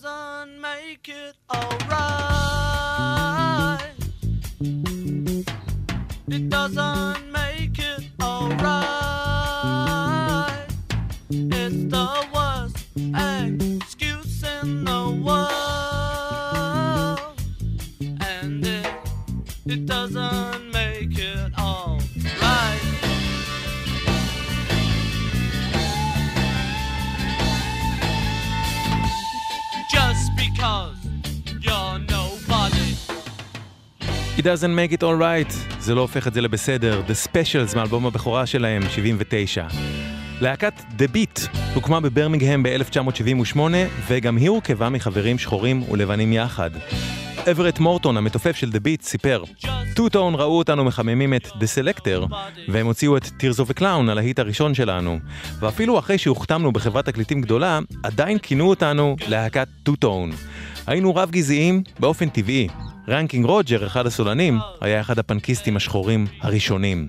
doesn't 0.00 0.60
make 0.60 1.08
it 1.08 1.34
alright. 1.52 1.82
It 6.28 6.48
doesn't 6.48 7.27
It 34.38 34.42
doesn't 34.42 34.74
make 34.76 34.92
it 34.92 35.02
all 35.02 35.20
right, 35.20 35.52
זה 35.80 35.94
לא 35.94 36.00
הופך 36.00 36.26
את 36.26 36.34
זה 36.34 36.40
לבסדר. 36.40 37.02
The 37.08 37.28
Specials 37.28 37.76
מאלבום 37.76 38.06
הבכורה 38.06 38.46
שלהם, 38.46 38.82
79. 38.88 39.66
להקת 40.40 40.72
The 40.98 41.02
Beat 41.14 41.48
הוקמה 41.74 42.00
בברמינגהם 42.00 42.62
ב-1978, 42.62 43.58
וגם 44.08 44.36
היא 44.36 44.48
הורכבה 44.48 44.88
מחברים 44.88 45.38
שחורים 45.38 45.82
ולבנים 45.90 46.32
יחד. 46.32 46.70
אוורט 47.50 47.78
מורטון, 47.78 48.16
המתופף 48.16 48.56
של 48.56 48.68
The 48.68 48.78
Beat, 48.78 49.02
סיפר, 49.02 49.44
טו-טון 49.94 50.34
ראו 50.34 50.58
אותנו 50.58 50.84
מחממים 50.84 51.34
את 51.34 51.46
The 51.46 51.48
Selector, 51.48 52.34
והם 52.68 52.86
הוציאו 52.86 53.16
את 53.16 53.24
Tears 53.24 53.66
of 53.66 53.70
a 53.76 53.80
Clown, 53.80 54.10
הלהיט 54.10 54.38
הראשון 54.38 54.74
שלנו. 54.74 55.18
ואפילו 55.60 55.98
אחרי 55.98 56.18
שהוחתמנו 56.18 56.72
בחברת 56.72 57.06
תקליטים 57.06 57.40
גדולה, 57.40 57.78
עדיין 58.02 58.38
כינו 58.38 58.68
אותנו 58.68 59.16
להקת 59.28 59.68
טו-טון. 59.82 60.30
היינו 60.86 61.16
רב 61.16 61.30
גזעיים 61.30 61.82
באופן 62.00 62.28
טבעי. 62.28 62.68
רנקינג 63.08 63.46
רוג'ר, 63.46 63.86
אחד 63.86 64.06
הסולנים, 64.06 64.58
היה 64.80 65.00
אחד 65.00 65.18
הפנקיסטים 65.18 65.76
השחורים 65.76 66.26
הראשונים. 66.40 67.08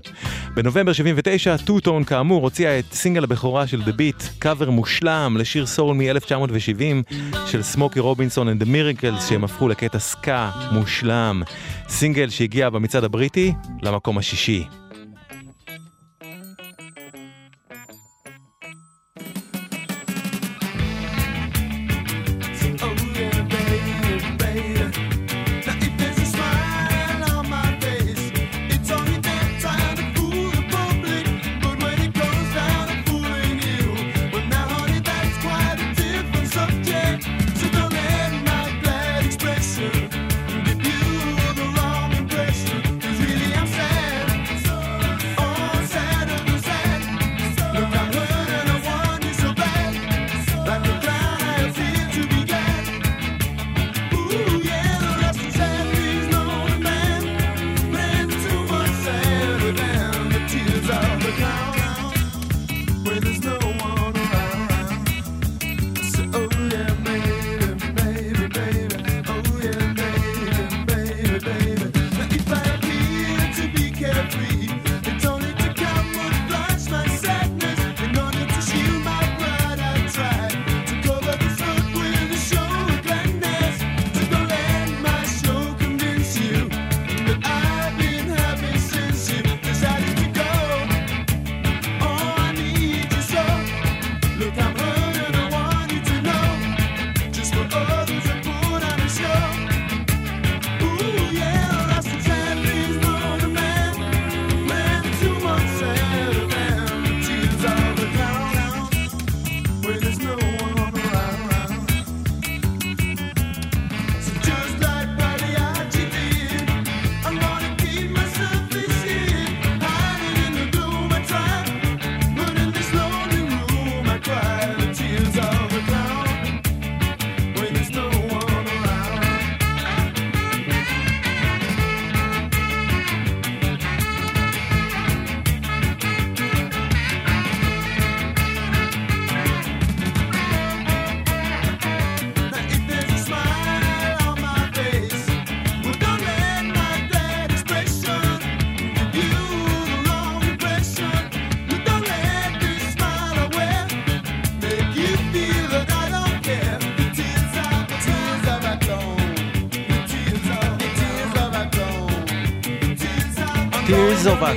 בנובמבר 0.55 0.93
79, 0.93 1.55
טו-טון 1.57 2.03
כאמור 2.03 2.43
הוציאה 2.43 2.79
את 2.79 2.85
סינגל 2.93 3.23
הבכורה 3.23 3.67
של 3.67 3.81
The 3.81 3.89
Beat, 3.91 4.23
קאבר 4.39 4.69
מושלם 4.69 5.37
לשיר 5.39 5.65
סול 5.65 5.95
מ-1970 5.95 7.13
של 7.47 7.61
סמוקי 7.61 7.99
רובינסון 7.99 8.49
and 8.49 8.63
the 8.63 8.65
Miracles 8.65 9.21
שהם 9.29 9.43
הפכו 9.43 9.67
לקטע 9.67 9.99
סקה 9.99 10.51
מושלם. 10.71 11.43
סינגל 11.89 12.29
שהגיע 12.29 12.69
במצעד 12.69 13.03
הבריטי 13.03 13.53
למקום 13.81 14.17
השישי. 14.17 14.63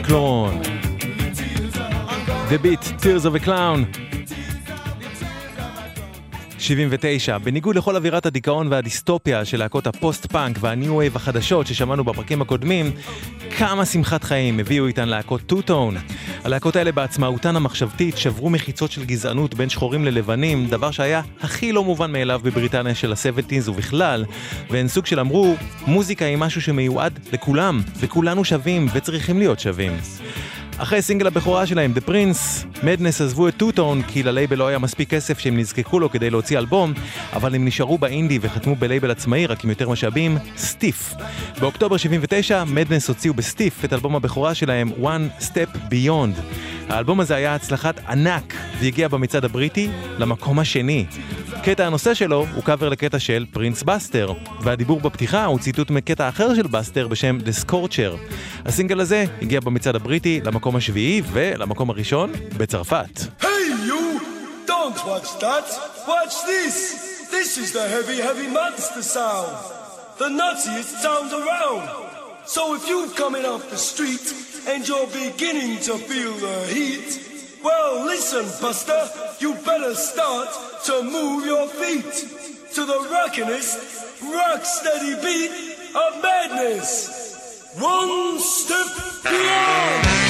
Clown, 0.00 0.62
the 2.48 2.58
Beat, 2.58 2.82
Tears 3.02 3.24
of 3.26 3.34
a 3.34 3.44
Clown. 3.44 3.84
79. 6.58 7.38
בניגוד 7.38 7.76
לכל 7.76 7.96
אווירת 7.96 8.26
הדיכאון 8.26 8.68
והדיסטופיה 8.70 9.44
של 9.44 9.58
להקות 9.58 9.86
הפוסט-פאנק 9.86 10.56
והניו 10.60 10.96
וייב 10.96 11.16
החדשות 11.16 11.66
ששמענו 11.66 12.04
בפרקים 12.04 12.42
הקודמים, 12.42 12.90
כמה 13.58 13.84
שמחת 13.84 14.24
חיים 14.24 14.58
הביאו 14.58 14.86
איתן 14.86 15.08
להקות 15.08 15.40
טו-טון. 15.40 15.96
הלהקות 16.44 16.76
האלה 16.76 16.92
בעצמאותן 16.92 17.56
המחשבתית 17.56 18.18
שברו 18.18 18.50
מחיצות 18.50 18.90
של 18.90 19.04
גזענות 19.04 19.54
בין 19.54 19.68
שחורים 19.68 20.04
ללבנים, 20.04 20.66
דבר 20.66 20.90
שהיה 20.90 21.22
הכי 21.40 21.72
לא 21.72 21.84
מובן 21.84 22.12
מאליו 22.12 22.40
בבריטניה 22.44 22.94
של 22.94 23.12
ה-70's 23.12 23.70
ובכלל, 23.70 24.24
והן 24.70 24.88
סוג 24.88 25.06
של 25.06 25.20
אמרו, 25.20 25.54
מוזיקה 25.86 26.24
היא 26.24 26.36
משהו 26.36 26.60
שמיועד 26.62 27.18
לכולם, 27.32 27.80
וכולנו 27.96 28.44
שווים 28.44 28.86
וצריכים 28.94 29.38
להיות 29.38 29.60
שווים. 29.60 29.92
אחרי 30.78 31.02
סינגל 31.02 31.26
הבכורה 31.26 31.66
שלהם, 31.66 31.92
The 31.96 32.08
Prince, 32.08 32.66
מדנס 32.82 33.20
עזבו 33.20 33.48
את 33.48 33.56
טו-טון 33.56 34.02
כי 34.02 34.22
ללייבל 34.22 34.56
לא 34.56 34.66
היה 34.66 34.78
מספיק 34.78 35.10
כסף 35.10 35.38
שהם 35.38 35.58
נזקקו 35.58 36.00
לו 36.00 36.10
כדי 36.10 36.30
להוציא 36.30 36.58
אלבום, 36.58 36.92
אבל 37.32 37.54
הם 37.54 37.64
נשארו 37.64 37.98
באינדי 37.98 38.38
וחתמו 38.42 38.76
בלייבל 38.76 39.10
עצמאי 39.10 39.46
רק 39.46 39.64
עם 39.64 39.70
יותר 39.70 39.88
משאבים, 39.88 40.38
סטיף. 40.56 41.14
באוקטובר 41.60 41.96
79, 41.96 42.64
מדנס 42.64 43.08
הוציאו 43.08 43.34
בסטיף 43.34 43.84
את 43.84 43.92
אלבום 43.92 44.16
הבכורה 44.16 44.54
שלהם, 44.54 44.90
One 45.02 45.42
Step 45.42 45.76
Beyond. 45.90 46.40
האלבום 46.88 47.20
הזה 47.20 47.36
היה 47.36 47.54
הצלחת 47.54 48.00
ענק, 48.08 48.54
והגיע 48.80 49.08
במצעד 49.08 49.44
הבריטי 49.44 49.88
למקום 50.18 50.58
השני. 50.58 51.06
קטע 51.64 51.86
הנושא 51.86 52.14
שלו 52.14 52.46
הוא 52.54 52.64
קאבר 52.64 52.88
לקטע 52.88 53.18
של 53.18 53.46
פרינס 53.52 53.82
בסטר, 53.82 54.32
והדיבור 54.60 55.00
בפתיחה 55.00 55.44
הוא 55.44 55.58
ציטוט 55.58 55.90
מקטע 55.90 56.28
אחר 56.28 56.54
של 56.54 56.66
בסטר 56.66 57.08
בשם 57.08 57.38
The 57.38 57.66
Scorcher. 57.66 58.32
הסינגל 58.64 59.00
הזה 59.00 59.24
הגיע 59.42 59.60
במצעד 59.60 59.96
הבריטי 59.96 60.40
למקום 60.44 60.76
השביעי 60.76 61.22
ולמקום 61.32 61.90
הראשון 61.90 62.32
בצרפת. 62.56 63.20
Hey, 63.40 63.44
you! 63.86 64.20
Don't 64.66 65.06
watch 65.06 65.40
that! 65.40 65.68
Watch 66.08 66.34
this! 66.46 66.76
This 67.30 67.58
is 67.58 67.72
the 67.72 67.86
heavy, 67.94 68.18
heavy 68.28 68.48
monster 68.58 69.02
sound! 69.02 69.56
The 70.18 70.30
nuttiest 70.40 70.92
sound 71.02 71.30
around! 71.40 71.88
So 72.46 72.74
if 72.76 72.82
you've 72.88 73.14
come 73.14 73.34
in 73.34 73.44
off 73.52 73.62
the 73.70 73.82
street 73.92 74.26
and 74.70 74.80
you're 74.88 75.10
beginning 75.24 75.72
to 75.88 75.94
feel 76.08 76.32
the 76.46 76.58
heat, 76.74 77.08
well, 77.66 78.04
listen, 78.12 78.44
Buster, 78.60 79.02
you 79.42 79.50
better 79.70 79.94
start 79.94 80.50
to 80.84 81.02
move 81.04 81.46
your 81.46 81.68
feet 81.68 82.12
to 82.74 82.84
the 82.84 83.08
rockinest, 83.08 84.22
rock 84.32 84.64
steady 84.64 85.14
beat 85.22 85.76
of 85.94 86.22
madness! 86.22 87.72
One 87.78 88.40
step 88.40 89.22
beyond! 89.22 90.21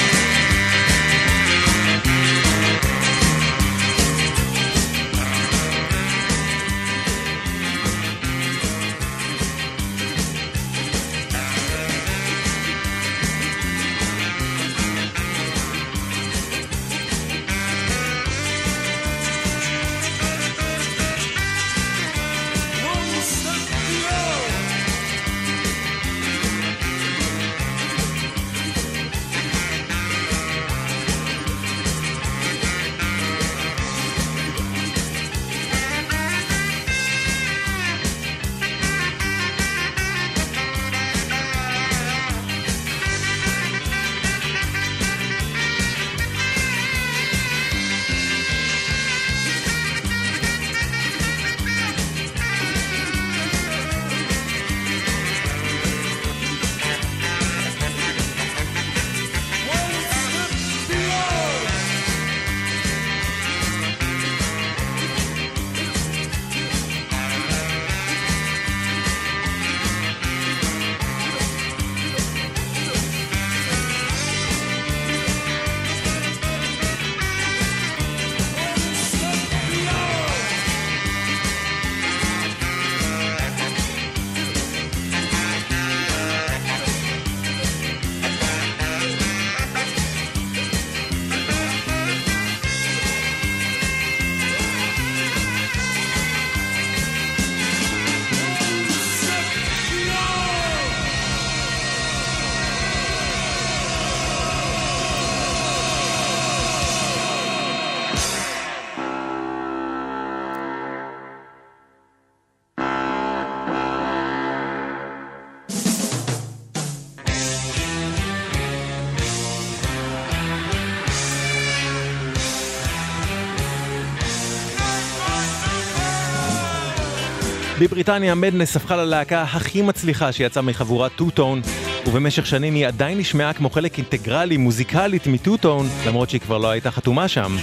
בבריטניה 127.83 128.35
מדנס 128.35 128.75
הפכה 128.75 128.95
ללהקה 128.95 129.41
הכי 129.41 129.81
מצליחה 129.81 130.31
שיצאה 130.31 130.63
מחבורת 130.63 131.11
טו-טון, 131.15 131.61
ובמשך 132.07 132.45
שנים 132.45 132.75
היא 132.75 132.87
עדיין 132.87 133.17
נשמעה 133.17 133.53
כמו 133.53 133.69
חלק 133.69 133.97
אינטגרלי 133.97 134.57
מוזיקלית 134.57 135.27
מטו-טון, 135.27 135.87
למרות 136.07 136.29
שהיא 136.29 136.41
כבר 136.41 136.57
לא 136.57 136.69
הייתה 136.69 136.91
חתומה 136.91 137.27
שם. 137.27 137.55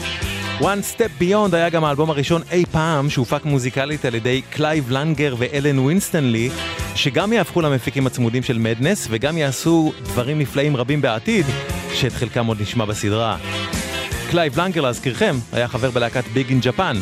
One 0.60 0.62
Step 0.94 1.22
Beyond 1.22 1.56
היה 1.56 1.68
גם 1.68 1.84
האלבום 1.84 2.10
הראשון 2.10 2.42
אי 2.52 2.64
פעם 2.72 3.10
שהופק 3.10 3.44
מוזיקלית 3.44 4.04
על 4.04 4.14
ידי 4.14 4.42
קלייב 4.50 4.90
לנגר 4.90 5.34
ואלן 5.38 5.78
ווינסטנלי, 5.78 6.50
שגם 6.94 7.32
יהפכו 7.32 7.60
למפיקים 7.60 8.06
הצמודים 8.06 8.42
של 8.42 8.58
מדנס 8.58 9.06
וגם 9.10 9.38
יעשו 9.38 9.92
דברים 10.02 10.38
נפלאים 10.38 10.76
רבים 10.76 11.00
בעתיד, 11.00 11.46
שאת 11.94 12.12
חלקם 12.12 12.46
עוד 12.46 12.62
נשמע 12.62 12.84
בסדרה. 12.84 13.36
קלייב 14.30 14.60
לנגר 14.60 14.80
להזכירכם 14.80 15.36
היה 15.52 15.68
חבר 15.68 15.90
בלהקת 15.90 16.24
Big 16.32 16.48
in 16.48 16.61
Japan 16.62 16.96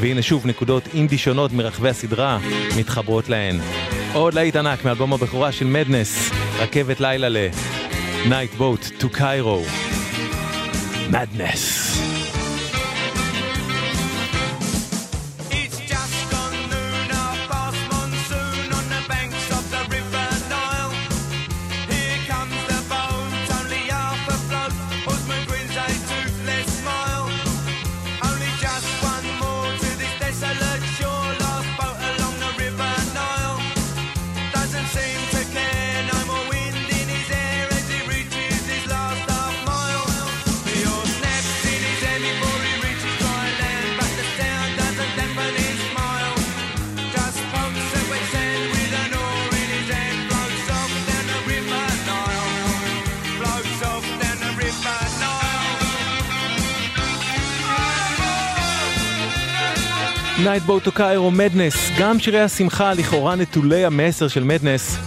והנה 0.00 0.22
שוב 0.22 0.46
נקודות 0.46 0.82
אינדי 0.94 1.18
שונות 1.18 1.52
מרחבי 1.52 1.88
הסדרה 1.88 2.38
מתחברות 2.76 3.28
להן. 3.28 3.60
עוד 4.12 4.34
להיט 4.34 4.56
ענק 4.56 4.84
מאלבום 4.84 5.12
הבכורה 5.12 5.52
של 5.52 5.66
מדנס, 5.66 6.30
רכבת 6.58 7.00
לילה 7.00 7.28
ל... 7.28 7.36
Night 8.24 8.58
Boat 8.58 9.02
to 9.02 9.08
Cairo. 9.08 9.58
Madness. 11.10 11.81
Night 60.44 60.66
Boat 60.66 60.88
to 60.88 60.90
Cairo 60.98 61.30
Madness, 61.30 62.00
גם 62.00 62.18
שירי 62.18 62.40
השמחה 62.40 62.94
לכאורה 62.94 63.34
נטולי 63.34 63.84
המסר 63.84 64.28
של 64.28 64.44
מדנס, 64.44 64.98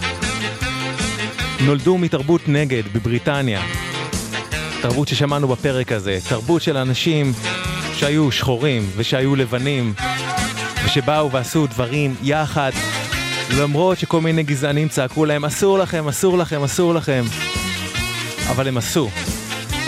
נולדו 1.60 1.98
מתרבות 1.98 2.48
נגד 2.48 2.82
בבריטניה. 2.92 3.62
תרבות 4.82 5.08
ששמענו 5.08 5.48
בפרק 5.48 5.92
הזה, 5.92 6.18
תרבות 6.28 6.62
של 6.62 6.76
אנשים 6.76 7.32
שהיו 7.94 8.32
שחורים 8.32 8.90
ושהיו 8.96 9.36
לבנים, 9.36 9.94
ושבאו 10.84 11.30
ועשו 11.30 11.66
דברים 11.66 12.14
יחד, 12.22 12.72
למרות 13.58 13.98
שכל 13.98 14.20
מיני 14.20 14.42
גזענים 14.42 14.88
צעקו 14.88 15.24
להם 15.24 15.44
אסור 15.44 15.78
לכם, 15.78 16.08
אסור 16.08 16.38
לכם, 16.38 16.62
אסור 16.62 16.94
לכם, 16.94 17.24
אבל 18.50 18.68
הם 18.68 18.76
עשו. 18.76 19.10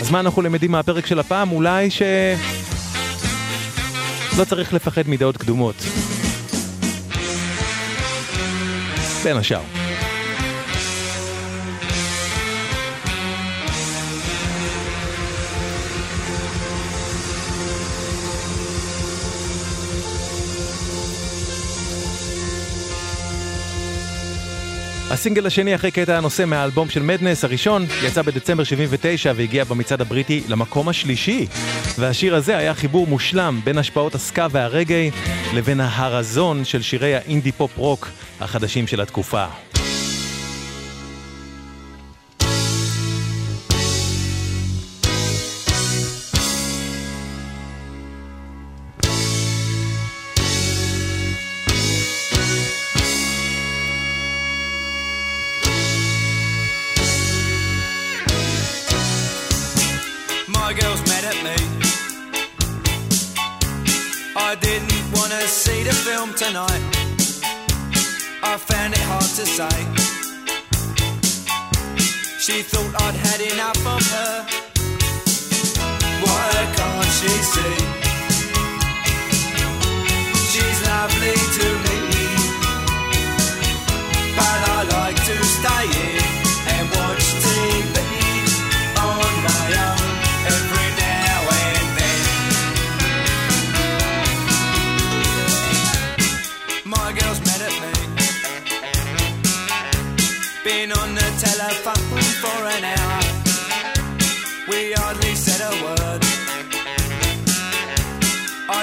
אז 0.01 0.11
מה 0.11 0.21
אנחנו 0.21 0.43
למדים 0.43 0.73
מהפרק 0.73 1.07
של 1.07 1.19
הפעם? 1.19 1.53
אולי 1.53 1.91
ש... 1.91 2.03
לא 4.39 4.45
צריך 4.45 4.75
לפחד 4.75 5.03
מדעות 5.07 5.37
קדומות. 5.37 5.75
בין 9.25 9.37
השאר. 9.37 9.78
הסינגל 25.11 25.47
השני 25.47 25.75
אחרי 25.75 25.91
קטע 25.91 26.17
הנושא 26.17 26.45
מהאלבום 26.45 26.91
של 26.91 27.03
מדנס 27.03 27.45
הראשון 27.45 27.87
יצא 28.03 28.23
בדצמבר 28.23 28.65
79 28.65 29.33
והגיע 29.37 29.65
במצעד 29.65 30.01
הבריטי 30.01 30.43
למקום 30.49 30.89
השלישי. 30.89 31.47
והשיר 31.99 32.35
הזה 32.35 32.57
היה 32.57 32.75
חיבור 32.75 33.07
מושלם 33.07 33.61
בין 33.65 33.79
השפעות 33.79 34.15
הסקה 34.15 34.47
והרגעי 34.51 35.11
לבין 35.55 35.81
ההרזון 35.81 36.65
של 36.65 36.83
שירי 36.83 37.15
האינדי 37.15 37.53
פופ 37.53 37.79
רוק 37.79 38.09
החדשים 38.41 38.87
של 38.87 39.01
התקופה. 39.01 39.47
Film 66.29 66.49
tonight. 66.49 66.83
I 68.43 68.57
found 68.57 68.95
it 68.95 69.01
hard 69.01 69.23
to 69.23 69.47
say. 69.47 69.79
She 72.41 72.63
thought 72.63 72.95
I'd 73.03 73.15
had 73.15 73.41
enough 73.53 73.87
of 73.87 74.03
her. 74.15 74.47
Why 76.25 76.51
can't 76.77 77.13
she 77.19 77.33
see? 77.53 77.77
She's 80.51 80.79
lovely 80.87 81.37
to 81.59 81.69
me. 81.83 81.88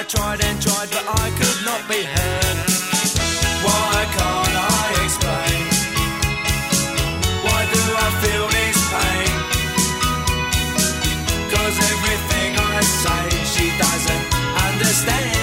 Tried 0.08 0.40
and 0.44 0.62
tried, 0.62 0.88
but 0.90 1.04
I 1.08 1.30
could 1.38 1.60
not 1.64 1.82
be 1.88 2.02
heard. 2.04 2.58
Why 3.66 4.06
can't 4.16 4.54
I 4.54 4.86
explain? 5.04 5.66
Why 7.42 7.60
do 7.74 7.82
I 8.06 8.08
feel 8.22 8.46
this 8.56 8.78
pain? 8.92 9.34
Cause 11.50 11.76
everything 11.92 12.50
I 12.56 12.80
say 13.02 13.24
she 13.54 13.66
doesn't 13.82 14.24
understand, 14.68 15.35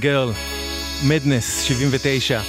Girl, 0.00 0.32
מדנס 1.08 1.62
79. 1.62 2.40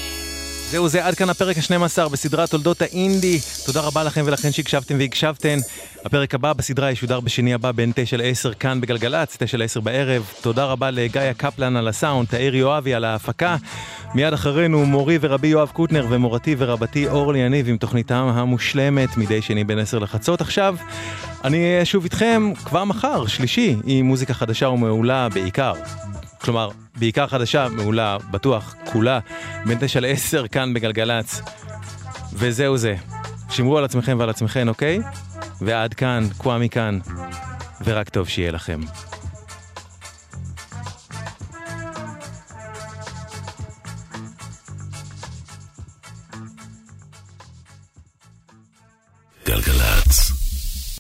זהו 0.69 0.87
זה, 0.87 1.05
עד 1.05 1.15
כאן 1.15 1.29
הפרק 1.29 1.57
ה-12 1.57 2.09
בסדרת 2.09 2.49
תולדות 2.49 2.81
האינדי. 2.81 3.39
תודה 3.65 3.81
רבה 3.81 4.03
לכם 4.03 4.23
ולכן 4.25 4.51
שהקשבתם 4.51 4.95
והקשבתן. 4.99 5.57
הפרק 6.05 6.35
הבא 6.35 6.53
בסדרה 6.53 6.91
ישודר 6.91 7.19
בשני 7.19 7.53
הבא 7.53 7.71
בין 7.71 7.91
9 7.95 8.17
ל-10 8.17 8.53
כאן 8.53 8.81
בגלגלצ, 8.81 9.37
9 9.39 9.57
ל-10 9.57 9.79
בערב. 9.81 10.31
תודה 10.41 10.65
רבה 10.65 10.91
לגיא 10.91 11.21
קפלן 11.37 11.75
על 11.75 11.87
הסאונד, 11.87 12.27
תאיר 12.27 12.55
יואבי 12.55 12.93
על 12.93 13.03
ההפקה. 13.03 13.55
מיד 14.15 14.33
אחרינו 14.33 14.85
מורי 14.85 15.17
ורבי 15.21 15.47
יואב 15.47 15.69
קוטנר 15.73 16.07
ומורתי 16.09 16.55
ורבתי 16.57 17.07
אורלי 17.07 17.39
יניב 17.39 17.69
עם 17.69 17.77
תוכניתם 17.77 18.31
המושלמת 18.33 19.17
מדי 19.17 19.41
שני 19.41 19.63
בין 19.63 19.79
10 19.79 19.99
לחצות. 19.99 20.41
עכשיו, 20.41 20.75
אני 21.43 21.57
אהיה 21.57 21.85
שוב 21.85 22.03
איתכם 22.03 22.51
כבר 22.65 22.83
מחר, 22.83 23.27
שלישי, 23.27 23.75
עם 23.83 24.05
מוזיקה 24.05 24.33
חדשה 24.33 24.67
ומעולה 24.69 25.29
בעיקר. 25.29 25.73
כלומר, 26.41 26.69
בעיקר 26.95 27.27
חדשה, 27.27 27.67
מעולה, 27.69 28.17
בטוח, 28.31 28.75
כולה, 28.91 29.19
בין 29.65 29.77
9 29.81 29.99
ל-10 29.99 30.47
כאן 30.47 30.73
בגלגלצ. 30.73 31.41
וזהו 32.33 32.77
זה. 32.77 32.95
שמרו 33.49 33.77
על 33.77 33.83
עצמכם 33.83 34.15
ועל 34.19 34.29
עצמכן, 34.29 34.67
אוקיי? 34.67 34.99
ועד 35.61 35.93
כאן, 35.93 36.27
קוואמי 36.37 36.69
כאן, 36.69 36.99
ורק 37.83 38.09
טוב 38.09 38.27
שיהיה 38.27 38.51
לכם. 38.51 38.79